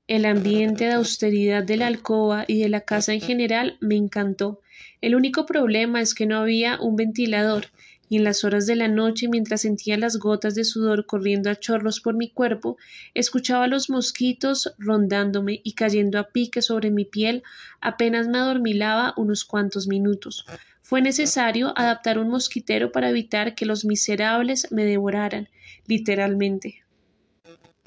El 0.08 0.26
ambiente 0.26 0.86
de 0.86 0.93
austeridad 0.93 1.63
de 1.63 1.78
la 1.78 1.88
alcoba 1.88 2.45
y 2.47 2.60
de 2.60 2.69
la 2.69 2.82
casa 2.82 3.13
en 3.13 3.21
general 3.21 3.78
me 3.80 3.95
encantó. 3.95 4.62
El 5.00 5.15
único 5.15 5.45
problema 5.45 6.02
es 6.02 6.13
que 6.13 6.26
no 6.26 6.38
había 6.38 6.80
un 6.82 6.95
ventilador 6.95 7.67
y 8.12 8.17
en 8.17 8.26
las 8.26 8.43
horas 8.43 8.67
de 8.67 8.76
la 8.76 8.89
noche, 8.89 9.30
mientras 9.30 9.62
sentía 9.62 9.95
las 9.95 10.17
gotas 10.17 10.54
de 10.54 10.65
sudor 10.65 11.06
corriendo 11.06 11.50
a 11.50 11.56
chorros 11.56 12.02
por 12.02 12.13
mi 12.13 12.30
cuerpo, 12.30 12.76
escuchaba 13.13 13.67
los 13.67 13.89
mosquitos 13.89 14.76
rondándome 14.78 15.62
y 15.63 15.76
cayendo 15.76 16.19
a 16.19 16.28
pique 16.28 16.62
sobre 16.62 16.91
mi 16.91 17.06
piel, 17.06 17.41
apenas 17.80 18.28
me 18.28 18.39
adormilaba 18.39 19.13
unos 19.15 19.45
cuantos 19.45 19.88
minutos. 19.88 20.45
Fue 20.82 21.02
necesario 21.02 21.71
adaptar 21.78 22.19
un 22.19 22.28
mosquitero 22.28 22.91
para 22.91 23.12
evitar 23.12 23.56
que 23.56 23.65
los 23.65 23.86
miserables 23.86 24.69
me 24.74 24.84
devoraran, 24.84 25.47
literalmente. 25.88 26.84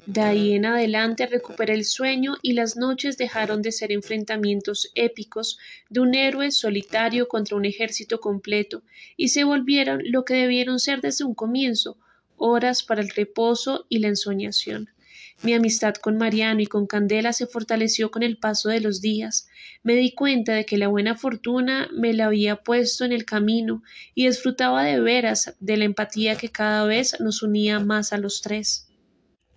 De 0.07 0.21
ahí 0.21 0.53
en 0.53 0.67
adelante 0.67 1.25
recuperé 1.25 1.73
el 1.73 1.83
sueño 1.83 2.35
y 2.43 2.53
las 2.53 2.77
noches 2.77 3.17
dejaron 3.17 3.63
de 3.63 3.71
ser 3.71 3.91
enfrentamientos 3.91 4.91
épicos 4.93 5.57
de 5.89 5.99
un 5.99 6.13
héroe 6.13 6.51
solitario 6.51 7.27
contra 7.27 7.57
un 7.57 7.65
ejército 7.65 8.19
completo 8.19 8.83
y 9.17 9.29
se 9.29 9.43
volvieron 9.43 10.03
lo 10.05 10.23
que 10.23 10.35
debieron 10.35 10.79
ser 10.79 11.01
desde 11.01 11.25
un 11.25 11.33
comienzo, 11.33 11.97
horas 12.37 12.83
para 12.83 13.01
el 13.01 13.09
reposo 13.09 13.87
y 13.89 13.97
la 13.97 14.09
ensoñación. 14.09 14.91
Mi 15.41 15.53
amistad 15.53 15.95
con 15.95 16.17
Mariano 16.17 16.61
y 16.61 16.67
con 16.67 16.85
Candela 16.85 17.33
se 17.33 17.47
fortaleció 17.47 18.11
con 18.11 18.21
el 18.21 18.37
paso 18.37 18.69
de 18.69 18.81
los 18.81 19.01
días. 19.01 19.47
Me 19.81 19.95
di 19.95 20.13
cuenta 20.13 20.53
de 20.53 20.67
que 20.67 20.77
la 20.77 20.87
buena 20.87 21.15
fortuna 21.15 21.89
me 21.91 22.13
la 22.13 22.27
había 22.27 22.57
puesto 22.57 23.05
en 23.05 23.11
el 23.11 23.25
camino 23.25 23.81
y 24.13 24.27
disfrutaba 24.27 24.83
de 24.83 24.99
veras 24.99 25.55
de 25.59 25.77
la 25.77 25.85
empatía 25.85 26.35
que 26.35 26.49
cada 26.49 26.85
vez 26.85 27.19
nos 27.19 27.41
unía 27.41 27.79
más 27.79 28.13
a 28.13 28.19
los 28.19 28.43
tres. 28.43 28.84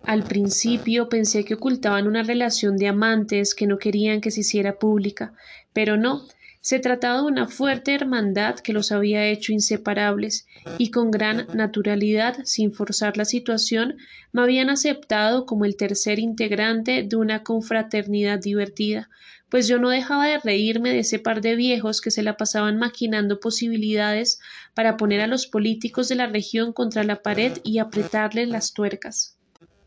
Al 0.03 0.23
principio 0.23 1.09
pensé 1.09 1.45
que 1.45 1.55
ocultaban 1.55 2.07
una 2.07 2.23
relación 2.23 2.77
de 2.77 2.87
amantes 2.87 3.53
que 3.53 3.67
no 3.67 3.77
querían 3.77 4.21
que 4.21 4.31
se 4.31 4.41
hiciera 4.41 4.79
pública, 4.79 5.33
pero 5.73 5.97
no, 5.97 6.25
se 6.61 6.79
trataba 6.79 7.21
de 7.21 7.27
una 7.27 7.47
fuerte 7.47 7.93
hermandad 7.93 8.55
que 8.59 8.73
los 8.73 8.91
había 8.91 9.25
hecho 9.27 9.53
inseparables, 9.53 10.45
y 10.77 10.91
con 10.91 11.09
gran 11.09 11.47
naturalidad, 11.53 12.37
sin 12.43 12.73
forzar 12.73 13.17
la 13.17 13.25
situación, 13.25 13.97
me 14.33 14.41
habían 14.41 14.69
aceptado 14.69 15.45
como 15.45 15.65
el 15.65 15.77
tercer 15.77 16.19
integrante 16.19 17.03
de 17.03 17.15
una 17.15 17.43
confraternidad 17.43 18.39
divertida, 18.39 19.09
pues 19.49 19.67
yo 19.67 19.79
no 19.79 19.89
dejaba 19.89 20.27
de 20.27 20.37
reírme 20.37 20.91
de 20.91 20.99
ese 20.99 21.19
par 21.19 21.41
de 21.41 21.55
viejos 21.55 22.01
que 22.01 22.11
se 22.11 22.23
la 22.23 22.37
pasaban 22.37 22.77
maquinando 22.77 23.39
posibilidades 23.39 24.39
para 24.73 24.97
poner 24.97 25.21
a 25.21 25.27
los 25.27 25.47
políticos 25.47 26.09
de 26.09 26.15
la 26.15 26.27
región 26.27 26.73
contra 26.73 27.03
la 27.03 27.21
pared 27.21 27.53
y 27.63 27.79
apretarles 27.79 28.49
las 28.49 28.73
tuercas. 28.73 29.38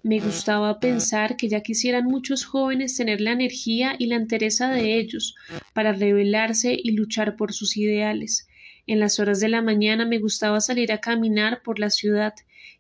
Me 0.04 0.18
gustaba 0.18 0.80
pensar 0.80 1.36
que 1.36 1.48
ya 1.48 1.60
quisieran 1.60 2.06
muchos 2.06 2.44
jóvenes 2.44 2.96
tener 2.96 3.20
la 3.20 3.30
energía 3.30 3.94
y 3.96 4.06
la 4.06 4.16
entereza 4.16 4.68
de 4.68 4.98
ellos 4.98 5.36
para 5.74 5.92
rebelarse 5.92 6.76
y 6.76 6.90
luchar 6.90 7.36
por 7.36 7.52
sus 7.52 7.76
ideales. 7.76 8.48
En 8.88 8.98
las 8.98 9.20
horas 9.20 9.38
de 9.38 9.48
la 9.48 9.62
mañana 9.62 10.04
me 10.04 10.18
gustaba 10.18 10.60
salir 10.60 10.90
a 10.90 10.98
caminar 10.98 11.62
por 11.62 11.78
la 11.78 11.88
ciudad. 11.88 12.34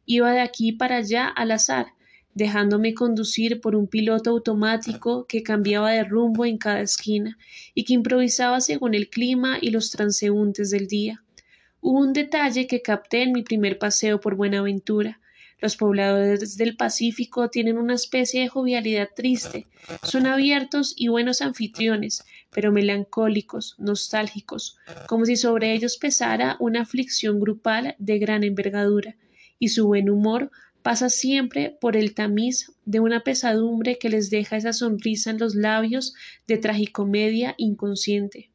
Iba 0.04 0.32
de 0.32 0.40
aquí 0.40 0.72
para 0.72 0.96
allá 0.96 1.28
al 1.28 1.52
azar, 1.52 1.94
dejándome 2.34 2.92
conducir 2.92 3.60
por 3.60 3.76
un 3.76 3.86
piloto 3.86 4.30
automático 4.30 5.26
que 5.28 5.44
cambiaba 5.44 5.92
de 5.92 6.02
rumbo 6.02 6.44
en 6.44 6.58
cada 6.58 6.80
esquina 6.80 7.38
y 7.72 7.84
que 7.84 7.92
improvisaba 7.92 8.60
según 8.60 8.94
el 8.94 9.08
clima 9.08 9.58
y 9.60 9.70
los 9.70 9.92
transeúntes 9.92 10.70
del 10.70 10.88
día. 10.88 11.22
Hubo 11.80 12.00
un 12.00 12.12
detalle 12.12 12.66
que 12.66 12.82
capté 12.82 13.22
en 13.22 13.32
mi 13.32 13.44
primer 13.44 13.78
paseo 13.78 14.20
por 14.20 14.34
Buenaventura. 14.34 15.20
Los 15.62 15.76
pobladores 15.76 16.56
del 16.56 16.76
Pacífico 16.76 17.48
tienen 17.48 17.78
una 17.78 17.94
especie 17.94 18.40
de 18.40 18.48
jovialidad 18.48 19.10
triste. 19.14 19.68
Son 20.02 20.26
abiertos 20.26 20.92
y 20.96 21.06
buenos 21.06 21.40
anfitriones, 21.40 22.24
pero 22.50 22.72
melancólicos, 22.72 23.76
nostálgicos, 23.78 24.76
como 25.06 25.24
si 25.24 25.36
sobre 25.36 25.72
ellos 25.72 25.98
pesara 25.98 26.56
una 26.58 26.82
aflicción 26.82 27.38
grupal 27.38 27.94
de 28.00 28.18
gran 28.18 28.42
envergadura, 28.42 29.14
y 29.60 29.68
su 29.68 29.86
buen 29.86 30.10
humor 30.10 30.50
pasa 30.82 31.08
siempre 31.08 31.78
por 31.80 31.96
el 31.96 32.12
tamiz 32.12 32.72
de 32.84 32.98
una 32.98 33.22
pesadumbre 33.22 33.98
que 33.98 34.10
les 34.10 34.30
deja 34.30 34.56
esa 34.56 34.72
sonrisa 34.72 35.30
en 35.30 35.38
los 35.38 35.54
labios 35.54 36.12
de 36.48 36.58
tragicomedia 36.58 37.54
inconsciente. 37.56 38.50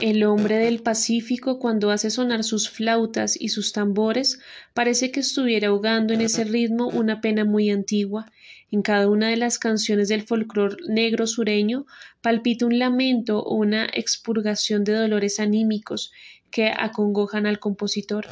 El 0.00 0.24
hombre 0.24 0.56
del 0.58 0.82
Pacífico, 0.82 1.58
cuando 1.58 1.90
hace 1.90 2.10
sonar 2.10 2.44
sus 2.44 2.68
flautas 2.68 3.40
y 3.40 3.48
sus 3.48 3.72
tambores, 3.72 4.40
parece 4.74 5.10
que 5.10 5.20
estuviera 5.20 5.68
ahogando 5.68 6.12
en 6.12 6.20
ese 6.20 6.44
ritmo 6.44 6.88
una 6.88 7.20
pena 7.20 7.44
muy 7.44 7.70
antigua. 7.70 8.30
En 8.70 8.82
cada 8.82 9.08
una 9.08 9.28
de 9.28 9.36
las 9.36 9.58
canciones 9.58 10.08
del 10.08 10.22
folclor 10.22 10.76
negro 10.88 11.26
sureño 11.26 11.86
palpita 12.20 12.66
un 12.66 12.78
lamento 12.78 13.40
o 13.40 13.54
una 13.54 13.86
expurgación 13.86 14.84
de 14.84 14.92
dolores 14.92 15.40
anímicos 15.40 16.12
que 16.50 16.68
acongojan 16.68 17.46
al 17.46 17.58
compositor. 17.58 18.26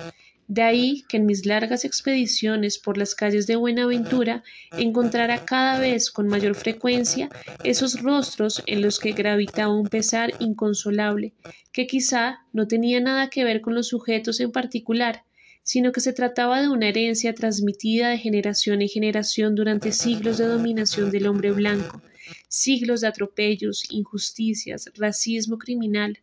De 0.47 0.63
ahí 0.63 1.05
que 1.09 1.17
en 1.17 1.27
mis 1.27 1.47
largas 1.47 1.87
expediciones 1.87 2.79
por 2.79 2.99
las 2.99 3.15
calles 3.15 3.47
de 3.47 3.57
Buenaventura 3.57 4.43
encontrara 4.73 5.47
cada 5.47 5.79
vez 5.79 6.11
con 6.11 6.29
mayor 6.29 6.55
frecuencia 6.55 7.31
esos 7.65 8.03
rostros 8.03 8.63
en 8.67 8.83
los 8.83 8.99
que 8.99 9.13
gravitaba 9.13 9.75
un 9.75 9.89
pesar 9.89 10.35
inconsolable, 10.41 11.33
que 11.73 11.87
quizá 11.87 12.41
no 12.53 12.69
tenía 12.69 13.01
nada 13.01 13.31
que 13.31 13.45
ver 13.45 13.63
con 13.63 13.75
los 13.75 13.89
sujetos 13.89 14.39
en 14.41 14.53
particular, 14.53 15.25
sino 15.63 15.93
que 15.93 16.01
se 16.01 16.13
trataba 16.13 16.61
de 16.61 16.69
una 16.69 16.89
herencia 16.89 17.35
transmitida 17.35 18.11
de 18.11 18.19
generación 18.19 18.83
en 18.83 18.89
generación 18.89 19.55
durante 19.55 19.93
siglos 19.93 20.37
de 20.37 20.45
dominación 20.45 21.11
del 21.11 21.27
hombre 21.27 21.53
blanco, 21.53 22.03
siglos 22.49 23.01
de 23.01 23.07
atropellos, 23.07 23.85
injusticias, 23.91 24.91
racismo 24.95 25.59
criminal. 25.59 26.19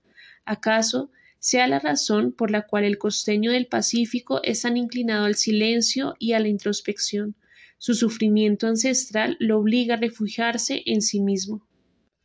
¿Acaso 0.46 1.10
sea 1.42 1.68
la 1.68 1.80
razón 1.80 2.34
por 2.34 2.52
la 2.52 2.68
cual 2.68 2.84
el 2.84 3.00
costeño 3.00 3.52
del 3.52 3.66
Pacífico 3.66 4.42
es 4.44 4.62
tan 4.62 4.78
inclinado 4.78 5.26
al 5.26 5.34
silencio 5.34 6.16
y 6.20 6.34
a 6.34 6.40
la 6.40 6.48
introspección. 6.48 7.36
Su 7.80 7.96
sufrimiento 7.96 8.68
ancestral 8.68 9.38
lo 9.40 9.58
obliga 9.58 9.96
a 9.96 9.98
refugiarse 9.98 10.84
en 10.86 11.02
sí 11.02 11.20
mismo. 11.20 11.66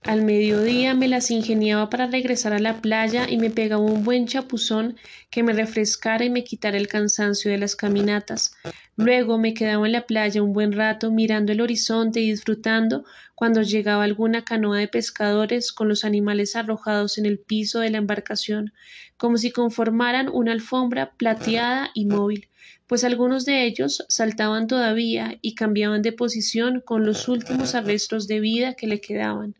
Al 0.06 0.22
mediodía 0.22 0.94
me 0.94 1.08
las 1.08 1.32
ingeniaba 1.32 1.90
para 1.90 2.06
regresar 2.06 2.52
a 2.52 2.60
la 2.60 2.80
playa 2.80 3.28
y 3.28 3.38
me 3.38 3.50
pegaba 3.50 3.82
un 3.82 4.04
buen 4.04 4.28
chapuzón 4.28 4.94
que 5.30 5.42
me 5.42 5.52
refrescara 5.52 6.24
y 6.24 6.30
me 6.30 6.44
quitara 6.44 6.76
el 6.76 6.86
cansancio 6.86 7.50
de 7.50 7.58
las 7.58 7.74
caminatas. 7.74 8.54
Luego 8.94 9.36
me 9.36 9.52
quedaba 9.52 9.84
en 9.84 9.90
la 9.90 10.06
playa 10.06 10.44
un 10.44 10.52
buen 10.52 10.70
rato 10.70 11.10
mirando 11.10 11.50
el 11.50 11.60
horizonte 11.60 12.20
y 12.20 12.30
disfrutando 12.30 13.04
cuando 13.34 13.62
llegaba 13.62 14.04
alguna 14.04 14.44
canoa 14.44 14.78
de 14.78 14.86
pescadores 14.86 15.72
con 15.72 15.88
los 15.88 16.04
animales 16.04 16.54
arrojados 16.54 17.18
en 17.18 17.26
el 17.26 17.40
piso 17.40 17.80
de 17.80 17.90
la 17.90 17.98
embarcación, 17.98 18.72
como 19.16 19.38
si 19.38 19.50
conformaran 19.50 20.28
una 20.32 20.52
alfombra 20.52 21.14
plateada 21.16 21.90
y 21.94 22.06
móvil, 22.06 22.48
pues 22.86 23.02
algunos 23.02 23.44
de 23.44 23.64
ellos 23.64 24.06
saltaban 24.08 24.68
todavía 24.68 25.36
y 25.42 25.56
cambiaban 25.56 26.02
de 26.02 26.12
posición 26.12 26.80
con 26.80 27.04
los 27.04 27.28
últimos 27.28 27.74
arrestos 27.74 28.28
de 28.28 28.38
vida 28.38 28.74
que 28.74 28.86
le 28.86 29.00
quedaban. 29.00 29.56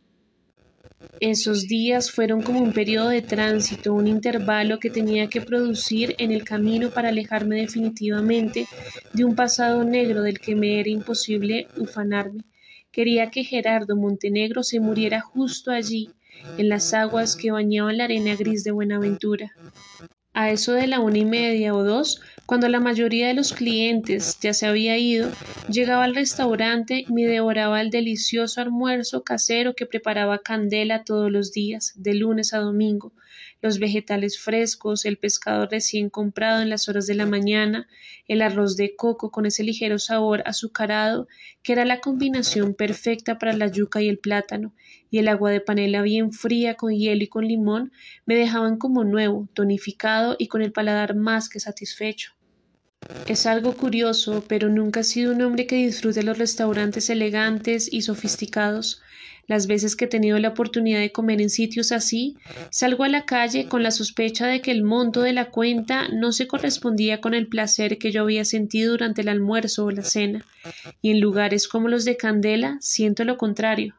Esos 1.21 1.67
días 1.67 2.11
fueron 2.11 2.43
como 2.43 2.61
un 2.61 2.73
periodo 2.73 3.09
de 3.09 3.23
tránsito, 3.23 3.95
un 3.95 4.07
intervalo 4.07 4.79
que 4.79 4.91
tenía 4.91 5.29
que 5.29 5.41
producir 5.41 6.15
en 6.19 6.31
el 6.31 6.45
camino 6.45 6.91
para 6.91 7.09
alejarme 7.09 7.57
definitivamente 7.57 8.67
de 9.13 9.25
un 9.25 9.35
pasado 9.35 9.83
negro 9.85 10.23
del 10.23 10.39
que 10.39 10.55
me 10.55 10.79
era 10.79 10.91
imposible 10.91 11.69
ufanarme. 11.77 12.45
Quería 12.91 13.31
que 13.31 13.45
Gerardo 13.45 13.97
Montenegro 13.97 14.63
se 14.63 14.81
muriera 14.81 15.21
justo 15.21 15.71
allí, 15.71 16.11
en 16.59 16.69
las 16.69 16.93
aguas 16.95 17.37
que 17.37 17.51
bañaban 17.51 17.97
la 17.97 18.05
arena 18.05 18.37
gris 18.37 18.63
de 18.65 18.71
Buenaventura. 18.71 19.53
A 20.33 20.51
eso 20.51 20.75
de 20.75 20.87
la 20.87 21.01
una 21.01 21.19
y 21.19 21.25
media 21.25 21.75
o 21.75 21.83
dos, 21.83 22.21
cuando 22.47 22.69
la 22.69 22.81
mayoría 22.81 23.27
de 23.27 23.35
los 23.35 23.53
clientes 23.53 24.39
ya 24.41 24.55
se 24.55 24.67
había 24.67 24.97
ido, 24.97 25.31
llegaba 25.69 26.05
al 26.05 26.15
restaurante 26.15 27.05
y 27.07 27.13
me 27.13 27.27
devoraba 27.27 27.81
el 27.81 27.91
delicioso 27.91 28.61
almuerzo 28.61 29.25
casero 29.25 29.75
que 29.75 29.85
preparaba 29.85 30.39
Candela 30.39 31.03
todos 31.03 31.31
los 31.31 31.53
días, 31.53 31.93
de 31.97 32.15
lunes 32.15 32.55
a 32.55 32.59
domingo, 32.59 33.13
los 33.63 33.79
vegetales 33.79 34.39
frescos, 34.39 35.05
el 35.05 35.17
pescado 35.17 35.67
recién 35.67 36.11
comprado 36.11 36.63
en 36.63 36.71
las 36.71 36.89
horas 36.89 37.07
de 37.07 37.15
la 37.15 37.27
mañana, 37.27 37.89
el 38.29 38.43
arroz 38.43 38.77
de 38.77 38.95
coco 38.97 39.31
con 39.31 39.47
ese 39.47 39.65
ligero 39.65 39.99
sabor 39.99 40.43
azucarado 40.47 41.29
que 41.63 41.73
era 41.73 41.85
la 41.85 42.01
combinación 42.01 42.75
perfecta 42.75 43.39
para 43.39 43.53
la 43.53 43.69
yuca 43.69 44.03
y 44.03 44.09
el 44.09 44.19
plátano, 44.19 44.75
y 45.11 45.19
el 45.19 45.29
agua 45.29 45.51
de 45.51 45.61
panela 45.61 46.03
bien 46.03 46.33
fría 46.33 46.75
con 46.75 46.93
hielo 46.93 47.25
y 47.25 47.29
con 47.29 47.47
limón 47.47 47.93
me 48.25 48.37
dejaban 48.37 48.79
como 48.79 49.05
nuevo, 49.05 49.49
tonificado 49.55 50.37
y 50.39 50.49
con 50.49 50.63
el 50.63 50.73
paladar 50.73 51.15
más 51.15 51.49
que 51.49 51.61
satisfecho. 51.61 52.33
Es 53.27 53.47
algo 53.47 53.77
curioso, 53.77 54.45
pero 54.49 54.69
nunca 54.69 55.01
he 55.01 55.05
sido 55.05 55.33
un 55.33 55.43
hombre 55.43 55.67
que 55.67 55.77
disfrute 55.77 56.23
los 56.23 56.39
restaurantes 56.39 57.11
elegantes 57.11 57.93
y 57.93 58.03
sofisticados. 58.03 59.03
Las 59.49 59.69
veces 59.69 59.95
que 59.95 60.07
he 60.07 60.09
tenido 60.09 60.39
la 60.39 60.49
oportunidad 60.49 60.99
de 60.99 61.13
comer 61.13 61.41
en 61.41 61.51
sitios 61.51 61.93
así, 61.93 62.37
salgo 62.71 63.05
a 63.05 63.09
la 63.09 63.25
calle 63.25 63.67
con 63.69 63.83
la 63.83 63.93
sospecha 63.93 64.47
de 64.47 64.61
que 64.61 64.73
el 64.73 64.83
monto 64.83 65.23
de 65.23 65.33
la 65.33 65.51
cuenta 65.51 66.09
no 66.09 66.33
se 66.33 66.49
correspondía 66.49 67.21
con 67.21 67.33
el 67.33 67.47
placer 67.47 67.99
que 67.99 68.11
yo 68.11 68.23
había 68.23 68.45
sentido 68.45 68.93
durante 68.93 69.23
el 69.23 69.29
almuerzo 69.29 69.85
o 69.85 69.91
la 69.91 70.03
cena, 70.03 70.45
y 71.01 71.11
en 71.11 71.21
lugares 71.21 71.69
como 71.69 71.89
los 71.89 72.05
de 72.05 72.17
Candela 72.17 72.79
siento 72.81 73.25
lo 73.25 73.37
contrario. 73.37 73.95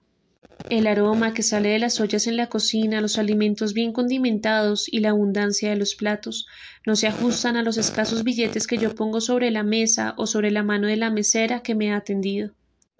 El 0.69 0.87
aroma 0.87 1.33
que 1.33 1.43
sale 1.43 1.69
de 1.69 1.79
las 1.79 2.01
ollas 2.01 2.27
en 2.27 2.35
la 2.35 2.47
cocina, 2.47 2.99
los 2.99 3.17
alimentos 3.17 3.73
bien 3.73 3.93
condimentados 3.93 4.91
y 4.91 4.99
la 4.99 5.11
abundancia 5.11 5.69
de 5.69 5.77
los 5.77 5.95
platos 5.95 6.45
no 6.85 6.95
se 6.97 7.07
ajustan 7.07 7.55
a 7.55 7.63
los 7.63 7.77
escasos 7.77 8.23
billetes 8.23 8.67
que 8.67 8.77
yo 8.77 8.95
pongo 8.95 9.21
sobre 9.21 9.49
la 9.51 9.63
mesa 9.63 10.13
o 10.17 10.27
sobre 10.27 10.51
la 10.51 10.63
mano 10.63 10.87
de 10.87 10.97
la 10.97 11.09
mesera 11.09 11.61
que 11.61 11.75
me 11.75 11.93
ha 11.93 11.97
atendido. 11.97 12.51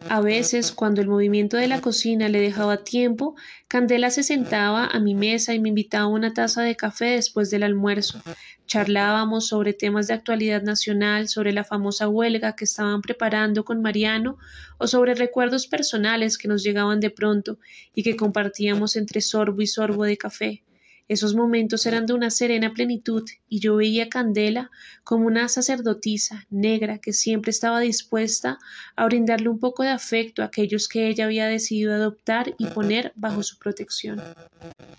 A 0.09 0.21
veces, 0.21 0.71
cuando 0.71 1.01
el 1.01 1.07
movimiento 1.07 1.57
de 1.57 1.67
la 1.67 1.81
cocina 1.81 2.29
le 2.29 2.39
dejaba 2.39 2.83
tiempo, 2.83 3.35
Candela 3.67 4.11
se 4.11 4.21
sentaba 4.21 4.85
a 4.85 4.99
mi 4.99 5.15
mesa 5.15 5.55
y 5.55 5.59
me 5.59 5.69
invitaba 5.69 6.05
a 6.05 6.07
una 6.07 6.33
taza 6.33 6.61
de 6.61 6.75
café 6.75 7.05
después 7.05 7.49
del 7.49 7.63
almuerzo. 7.63 8.21
Charlábamos 8.67 9.47
sobre 9.47 9.73
temas 9.73 10.07
de 10.07 10.13
actualidad 10.13 10.61
nacional, 10.61 11.27
sobre 11.27 11.51
la 11.51 11.63
famosa 11.63 12.07
huelga 12.07 12.55
que 12.55 12.65
estaban 12.65 13.01
preparando 13.01 13.65
con 13.65 13.81
Mariano 13.81 14.37
o 14.77 14.85
sobre 14.87 15.15
recuerdos 15.15 15.67
personales 15.67 16.37
que 16.37 16.47
nos 16.47 16.63
llegaban 16.63 16.99
de 16.99 17.09
pronto 17.09 17.57
y 17.95 18.03
que 18.03 18.15
compartíamos 18.15 18.95
entre 18.97 19.21
sorbo 19.21 19.61
y 19.61 19.67
sorbo 19.67 20.03
de 20.03 20.17
café. 20.17 20.63
Esos 21.07 21.35
momentos 21.35 21.85
eran 21.85 22.05
de 22.05 22.13
una 22.13 22.29
serena 22.29 22.73
plenitud 22.73 23.23
y 23.47 23.59
yo 23.59 23.77
veía 23.77 24.05
a 24.05 24.09
Candela 24.09 24.71
como 25.05 25.27
una 25.27 25.47
sacerdotisa 25.47 26.45
negra 26.49 26.97
que 26.97 27.13
siempre 27.13 27.51
estaba 27.51 27.79
dispuesta 27.79 28.57
a 28.95 29.05
brindarle 29.05 29.47
un 29.47 29.59
poco 29.59 29.83
de 29.83 29.89
afecto 29.89 30.41
a 30.41 30.45
aquellos 30.45 30.89
que 30.89 31.07
ella 31.07 31.25
había 31.25 31.47
decidido 31.47 31.93
adoptar 31.93 32.53
y 32.57 32.65
poner 32.65 33.13
bajo 33.15 33.41
su 33.41 33.57
protección. 33.57 34.21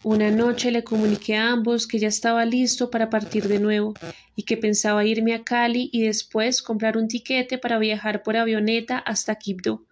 Una 0.03 0.31
noche 0.31 0.71
le 0.71 0.83
comuniqué 0.83 1.37
a 1.37 1.51
ambos 1.51 1.87
que 1.87 1.99
ya 1.99 2.09
estaba 2.09 2.45
listo 2.47 2.91
para 2.91 3.11
partir 3.11 3.47
de 3.49 3.59
nuevo 3.59 3.93
y 4.35 4.45
que 4.45 4.57
pensaba 4.57 5.05
irme 5.05 5.35
a 5.35 5.45
Cali 5.45 5.91
y 5.93 6.03
después 6.03 6.63
comprar 6.63 6.97
un 6.97 7.09
tiquete 7.09 7.59
para 7.59 7.79
viajar 7.79 8.23
por 8.23 8.37
avioneta 8.37 8.99
hasta 8.99 9.35
Quibdó. 9.35 9.88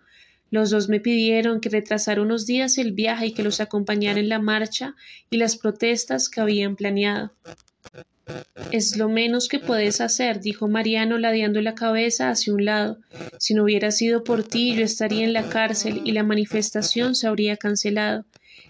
Los 0.57 0.71
dos 0.71 0.89
me 0.89 1.01
pidieron 1.01 1.61
que 1.61 1.69
retrasara 1.69 2.23
unos 2.23 2.47
días 2.47 2.79
el 2.79 2.93
viaje 2.93 3.27
y 3.27 3.33
que 3.35 3.43
los 3.43 3.61
acompañara 3.61 4.21
en 4.21 4.31
la 4.31 4.39
marcha 4.39 4.95
y 5.29 5.37
las 5.37 5.59
protestas 5.59 6.31
que 6.31 6.41
habían 6.41 6.77
planeado. 6.77 7.31
Es 8.71 8.97
lo 8.97 9.11
menos 9.11 9.49
que 9.49 9.59
puedes 9.59 10.01
hacer, 10.01 10.41
dijo 10.41 10.67
Mariano 10.67 11.19
ladeando 11.19 11.61
la 11.61 11.75
cabeza 11.75 12.31
hacia 12.31 12.55
un 12.55 12.65
lado. 12.65 12.97
Si 13.39 13.53
no 13.53 13.65
hubiera 13.65 13.91
sido 13.91 14.25
por 14.25 14.45
ti, 14.45 14.75
yo 14.75 14.83
estaría 14.83 15.25
en 15.25 15.35
la 15.35 15.47
cárcel 15.51 16.01
y 16.05 16.13
la 16.13 16.23
manifestación 16.23 17.15
se 17.15 17.27
habría 17.27 17.59
cancelado. 17.59 18.25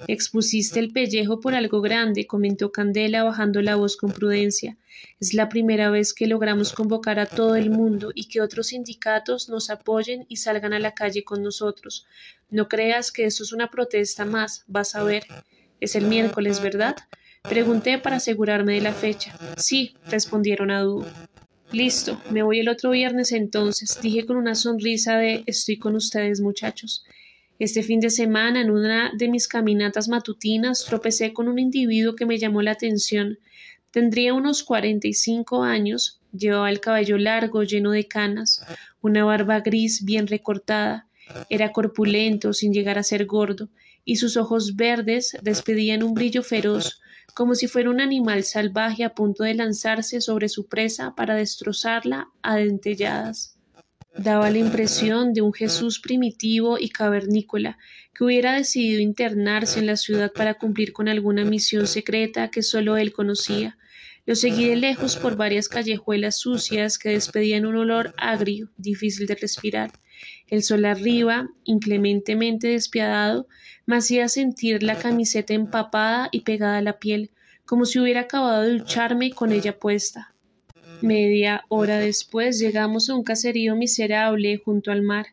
Expusiste 0.09 0.81
el 0.81 0.93
pellejo 0.93 1.41
por 1.41 1.55
algo 1.55 1.81
grande, 1.81 2.27
comentó 2.27 2.73
Candela 2.73 3.25
bajando 3.25 3.63
la 3.63 3.77
voz 3.77 3.97
con 3.97 4.13
prudencia. 4.13 4.77
Es 5.21 5.35
la 5.35 5.49
primera 5.49 5.91
vez 5.91 6.13
que 6.13 6.27
logramos 6.27 6.73
convocar 6.73 7.19
a 7.19 7.27
todo 7.27 7.57
el 7.57 7.71
mundo 7.71 8.13
y 8.15 8.29
que 8.29 8.41
otros 8.41 8.69
sindicatos 8.69 9.49
nos 9.49 9.71
apoyen 9.71 10.27
y 10.29 10.37
salgan 10.37 10.73
a 10.73 10.79
la 10.79 10.95
calle 10.95 11.25
con 11.25 11.43
nosotros. 11.43 12.07
No 12.51 12.69
creas 12.69 13.13
que 13.13 13.25
esto 13.25 13.43
es 13.43 13.53
una 13.53 13.71
protesta 13.71 14.25
más, 14.25 14.65
vas 14.67 14.95
a 14.95 15.03
ver. 15.03 15.25
Es 15.81 15.97
el 15.97 16.07
miércoles, 16.07 16.63
¿verdad? 16.63 16.97
Pregunté 17.43 17.99
para 17.99 18.17
asegurarme 18.17 18.75
de 18.75 18.81
la 18.81 18.93
fecha. 18.93 19.37
Sí, 19.57 19.95
respondieron 20.07 20.71
a 20.71 20.81
dúo. 20.83 21.07
Listo, 21.73 22.21
me 22.31 22.43
voy 22.43 22.61
el 22.61 22.69
otro 22.69 22.91
viernes 22.91 23.33
entonces, 23.33 23.99
dije 24.01 24.25
con 24.25 24.37
una 24.37 24.55
sonrisa 24.55 25.17
de 25.17 25.43
estoy 25.47 25.79
con 25.79 25.97
ustedes, 25.97 26.41
muchachos. 26.41 27.05
Este 27.59 27.83
fin 27.83 28.01
de 28.01 28.11
semana, 28.11 28.61
en 28.61 28.71
una 28.71 29.13
de 29.17 29.29
mis 29.29 29.49
caminatas 29.49 30.09
matutinas, 30.09 30.85
tropecé 30.85 31.33
con 31.33 31.49
un 31.49 31.59
individuo 31.59 32.15
que 32.15 32.27
me 32.27 32.39
llamó 32.39 32.61
la 32.61 32.73
atención. 32.73 33.39
Tendría 33.91 34.35
unos 34.35 34.63
cuarenta 34.63 35.09
y 35.09 35.15
cinco 35.15 35.63
años, 35.63 36.21
llevaba 36.33 36.69
el 36.69 36.81
cabello 36.81 37.17
largo, 37.17 37.63
lleno 37.63 37.93
de 37.93 38.07
canas, 38.07 38.63
una 39.01 39.25
barba 39.25 39.61
gris 39.61 40.05
bien 40.05 40.27
recortada, 40.27 41.09
era 41.49 41.73
corpulento 41.73 42.53
sin 42.53 42.75
llegar 42.75 42.99
a 42.99 43.03
ser 43.03 43.25
gordo, 43.25 43.71
y 44.05 44.17
sus 44.17 44.37
ojos 44.37 44.77
verdes 44.77 45.35
despedían 45.41 46.03
un 46.03 46.13
brillo 46.13 46.43
feroz, 46.43 47.01
como 47.33 47.55
si 47.55 47.69
fuera 47.69 47.89
un 47.89 48.03
animal 48.03 48.45
salvaje 48.45 49.03
a 49.03 49.15
punto 49.15 49.45
de 49.45 49.55
lanzarse 49.55 50.21
sobre 50.21 50.51
su 50.51 50.67
presa 50.67 51.15
para 51.15 51.35
destrozarla 51.35 52.29
a 52.43 52.57
dentelladas 52.57 53.56
daba 54.19 54.51
la 54.51 54.59
impresión 54.59 55.33
de 55.33 55.43
un 55.43 55.53
Jesús 55.53 56.01
primitivo 56.01 56.79
y 56.79 56.89
cavernícola 56.89 57.79
que 58.15 58.25
hubiera 58.25 58.55
decidido 58.55 59.01
internarse 59.01 59.79
en 59.79 59.87
la 59.87 59.97
ciudad 59.97 60.33
para 60.33 60.55
cumplir 60.55 60.93
con 60.93 61.09
alguna 61.09 61.45
misión 61.45 61.87
secreta 61.87 62.51
que 62.51 62.63
sólo 62.63 62.97
él 62.97 63.13
conocía. 63.13 63.77
Lo 64.25 64.35
seguí 64.35 64.69
de 64.69 64.77
lejos 64.77 65.17
por 65.17 65.37
varias 65.37 65.69
callejuelas 65.69 66.39
sucias 66.39 66.99
que 66.99 67.11
despedían 67.11 67.67
un 67.67 67.77
olor 67.77 68.15
agrio, 68.17 68.71
difícil 68.77 69.27
de 69.27 69.37
respirar. 69.37 69.93
El 70.49 70.63
sol 70.63 70.85
arriba, 70.85 71.49
inclementemente 71.65 72.69
despiadado, 72.69 73.47
me 73.85 73.97
hacía 73.97 74.29
sentir 74.29 74.83
la 74.83 74.99
camiseta 74.99 75.55
empapada 75.55 76.29
y 76.33 76.41
pegada 76.41 76.79
a 76.79 76.83
la 76.83 76.99
piel, 76.99 77.31
como 77.67 77.85
si 77.85 78.01
hubiera 78.01 78.23
acabado 78.23 78.63
de 78.63 78.79
ducharme 78.79 79.31
con 79.31 79.53
ella 79.53 79.79
puesta. 79.79 80.36
Media 81.03 81.65
hora 81.69 81.99
después 81.99 82.59
llegamos 82.59 83.11
a 83.11 83.15
un 83.15 83.23
caserío 83.23 83.77
miserable 83.77 84.57
junto 84.57 84.91
al 84.91 85.03
mar. 85.03 85.27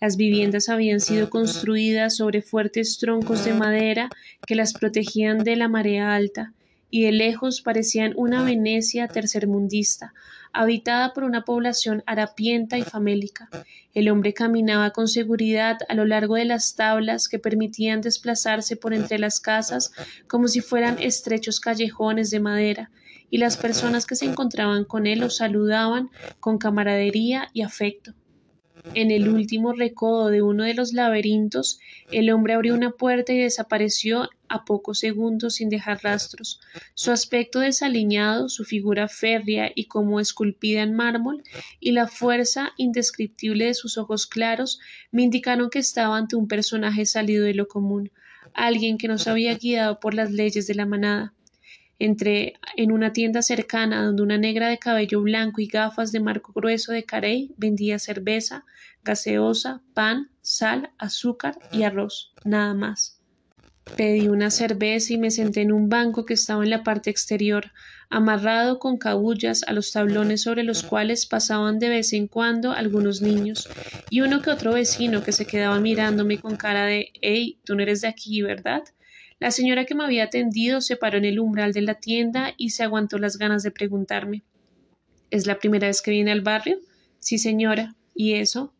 Las 0.00 0.16
viviendas 0.16 0.70
habían 0.70 1.00
sido 1.00 1.28
construidas 1.28 2.16
sobre 2.16 2.40
fuertes 2.40 2.96
troncos 2.98 3.44
de 3.44 3.52
madera 3.52 4.08
que 4.46 4.54
las 4.54 4.72
protegían 4.72 5.44
de 5.44 5.56
la 5.56 5.68
marea 5.68 6.14
alta, 6.14 6.54
y 6.90 7.04
de 7.04 7.12
lejos 7.12 7.60
parecían 7.60 8.14
una 8.16 8.42
Venecia 8.42 9.08
tercermundista, 9.08 10.14
habitada 10.54 11.12
por 11.12 11.24
una 11.24 11.44
población 11.44 12.02
harapienta 12.06 12.78
y 12.78 12.82
famélica. 12.82 13.50
El 13.92 14.08
hombre 14.08 14.32
caminaba 14.32 14.90
con 14.90 15.06
seguridad 15.06 15.78
a 15.90 15.94
lo 15.94 16.06
largo 16.06 16.36
de 16.36 16.46
las 16.46 16.76
tablas 16.76 17.28
que 17.28 17.38
permitían 17.38 18.00
desplazarse 18.00 18.74
por 18.76 18.94
entre 18.94 19.18
las 19.18 19.38
casas 19.38 19.92
como 20.26 20.48
si 20.48 20.62
fueran 20.62 20.98
estrechos 20.98 21.60
callejones 21.60 22.30
de 22.30 22.40
madera, 22.40 22.90
y 23.30 23.38
las 23.38 23.56
personas 23.56 24.06
que 24.06 24.16
se 24.16 24.26
encontraban 24.26 24.84
con 24.84 25.06
él 25.06 25.20
lo 25.20 25.30
saludaban 25.30 26.10
con 26.40 26.58
camaradería 26.58 27.48
y 27.52 27.62
afecto. 27.62 28.14
En 28.94 29.10
el 29.10 29.28
último 29.28 29.72
recodo 29.72 30.28
de 30.28 30.40
uno 30.40 30.64
de 30.64 30.72
los 30.72 30.94
laberintos, 30.94 31.80
el 32.10 32.30
hombre 32.30 32.54
abrió 32.54 32.74
una 32.74 32.92
puerta 32.92 33.32
y 33.32 33.38
desapareció 33.38 34.28
a 34.48 34.64
pocos 34.64 35.00
segundos 35.00 35.56
sin 35.56 35.68
dejar 35.68 36.00
rastros. 36.02 36.60
Su 36.94 37.10
aspecto 37.12 37.60
desaliñado, 37.60 38.48
su 38.48 38.64
figura 38.64 39.06
férrea 39.06 39.70
y 39.74 39.84
como 39.84 40.18
esculpida 40.18 40.82
en 40.82 40.94
mármol, 40.94 41.42
y 41.78 41.92
la 41.92 42.08
fuerza 42.08 42.72
indescriptible 42.78 43.66
de 43.66 43.74
sus 43.74 43.98
ojos 43.98 44.26
claros 44.26 44.80
me 45.10 45.22
indicaron 45.22 45.68
que 45.68 45.78
estaba 45.78 46.16
ante 46.16 46.36
un 46.36 46.48
personaje 46.48 47.04
salido 47.04 47.44
de 47.44 47.54
lo 47.54 47.68
común, 47.68 48.10
alguien 48.54 48.96
que 48.96 49.08
nos 49.08 49.28
había 49.28 49.54
guiado 49.56 50.00
por 50.00 50.14
las 50.14 50.30
leyes 50.30 50.66
de 50.66 50.74
la 50.74 50.86
manada. 50.86 51.34
Entré 52.00 52.54
en 52.76 52.92
una 52.92 53.12
tienda 53.12 53.42
cercana 53.42 54.02
donde 54.02 54.22
una 54.22 54.38
negra 54.38 54.70
de 54.70 54.78
cabello 54.78 55.20
blanco 55.20 55.60
y 55.60 55.66
gafas 55.66 56.12
de 56.12 56.20
marco 56.20 56.50
grueso 56.54 56.92
de 56.92 57.04
carey 57.04 57.52
vendía 57.58 57.98
cerveza, 57.98 58.64
gaseosa, 59.04 59.82
pan, 59.92 60.30
sal, 60.40 60.92
azúcar 60.96 61.58
y 61.70 61.82
arroz, 61.82 62.34
nada 62.42 62.72
más. 62.72 63.20
Pedí 63.96 64.28
una 64.28 64.50
cerveza 64.50 65.12
y 65.12 65.18
me 65.18 65.30
senté 65.30 65.60
en 65.60 65.72
un 65.72 65.90
banco 65.90 66.24
que 66.24 66.32
estaba 66.32 66.64
en 66.64 66.70
la 66.70 66.84
parte 66.84 67.10
exterior, 67.10 67.70
amarrado 68.08 68.78
con 68.78 68.96
cabullas 68.96 69.62
a 69.64 69.74
los 69.74 69.92
tablones 69.92 70.40
sobre 70.40 70.62
los 70.62 70.82
cuales 70.82 71.26
pasaban 71.26 71.78
de 71.78 71.90
vez 71.90 72.14
en 72.14 72.28
cuando 72.28 72.72
algunos 72.72 73.20
niños, 73.20 73.68
y 74.08 74.22
uno 74.22 74.40
que 74.40 74.48
otro 74.48 74.72
vecino 74.72 75.22
que 75.22 75.32
se 75.32 75.46
quedaba 75.46 75.78
mirándome 75.80 76.38
con 76.38 76.56
cara 76.56 76.86
de 76.86 77.12
Hey, 77.20 77.60
tú 77.64 77.74
no 77.74 77.82
eres 77.82 78.00
de 78.00 78.08
aquí, 78.08 78.40
¿verdad? 78.40 78.84
La 79.40 79.50
señora 79.50 79.86
que 79.86 79.94
me 79.94 80.04
había 80.04 80.24
atendido 80.24 80.82
se 80.82 80.96
paró 80.96 81.16
en 81.16 81.24
el 81.24 81.40
umbral 81.40 81.72
de 81.72 81.80
la 81.80 81.94
tienda 81.94 82.52
y 82.58 82.70
se 82.70 82.84
aguantó 82.84 83.18
las 83.18 83.38
ganas 83.38 83.62
de 83.62 83.70
preguntarme 83.70 84.42
¿Es 85.30 85.46
la 85.46 85.58
primera 85.58 85.86
vez 85.86 86.02
que 86.02 86.10
viene 86.10 86.30
al 86.30 86.42
barrio? 86.42 86.78
Sí, 87.20 87.38
señora. 87.38 87.94
¿Y 88.14 88.34
eso? 88.34 88.74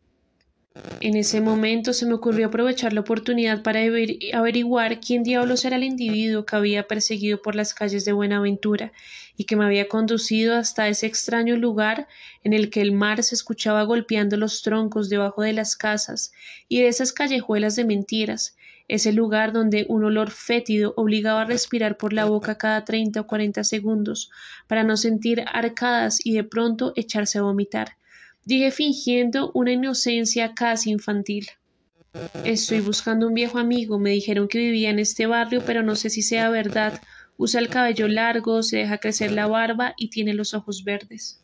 En 1.01 1.17
ese 1.17 1.41
momento 1.41 1.93
se 1.93 2.07
me 2.07 2.15
ocurrió 2.15 2.47
aprovechar 2.47 2.93
la 2.93 3.01
oportunidad 3.01 3.63
para 3.63 3.81
averiguar 3.81 5.01
quién 5.01 5.23
diablos 5.23 5.65
era 5.65 5.77
el 5.77 5.85
individuo 5.85 6.45
que 6.45 6.57
había 6.57 6.87
perseguido 6.87 7.41
por 7.41 7.55
las 7.55 7.73
calles 7.75 8.05
de 8.05 8.13
Buenaventura 8.13 8.93
y 9.37 9.45
que 9.45 9.57
me 9.57 9.65
había 9.65 9.89
conducido 9.89 10.57
hasta 10.57 10.89
ese 10.89 11.07
extraño 11.07 11.57
lugar 11.57 12.07
en 12.45 12.53
el 12.53 12.71
que 12.71 12.83
el 12.83 12.93
mar 12.93 13.23
se 13.23 13.35
escuchaba 13.35 13.83
golpeando 13.85 14.37
los 14.37 14.63
troncos 14.63 15.09
debajo 15.09 15.43
de 15.43 15.55
las 15.55 15.75
casas 15.75 16.33
y 16.69 16.83
de 16.83 16.89
esas 16.89 17.13
callejuelas 17.13 17.75
de 17.77 17.85
mentiras, 17.85 18.57
ese 18.91 19.13
lugar 19.13 19.53
donde 19.53 19.87
un 19.89 20.05
olor 20.05 20.31
fétido 20.31 20.95
obligaba 20.97 21.43
a 21.43 21.45
respirar 21.45 21.97
por 21.97 22.13
la 22.13 22.25
boca 22.25 22.59
cada 22.59 22.85
treinta 22.85 23.21
o 23.21 23.27
cuarenta 23.27 23.63
segundos 23.63 24.31
para 24.67 24.83
no 24.83 24.97
sentir 24.97 25.45
arcadas 25.47 26.19
y 26.25 26.35
de 26.35 26.43
pronto 26.43 26.93
echarse 26.97 27.39
a 27.39 27.43
vomitar. 27.43 27.97
Dije 28.45 28.73
fingiendo 28.73 29.53
una 29.55 29.73
inocencia 29.73 30.55
casi 30.55 30.91
infantil. 30.91 31.47
Estoy 32.45 32.81
buscando 32.81 33.29
un 33.29 33.35
viejo 33.35 33.59
amigo. 33.59 34.01
Me 34.01 34.11
dijeron 34.11 34.49
que 34.49 34.59
vivía 34.59 34.91
en 34.91 34.99
este 34.99 35.27
barrio, 35.27 35.63
pero 35.65 35.85
no 35.85 35.95
sé 35.95 36.11
si 36.11 36.23
sea 36.23 36.51
verdad. 36.51 37.01
Usa 37.37 37.61
el 37.61 37.69
cabello 37.69 38.09
largo, 38.09 38.65
se 38.65 38.79
deja 38.79 38.99
crecer 38.99 39.31
la 39.31 39.47
barba 39.47 39.95
y 39.97 40.11
tiene 40.11 40.35
los 40.35 40.53
ojos 40.53 40.83
verdes. 40.83 41.41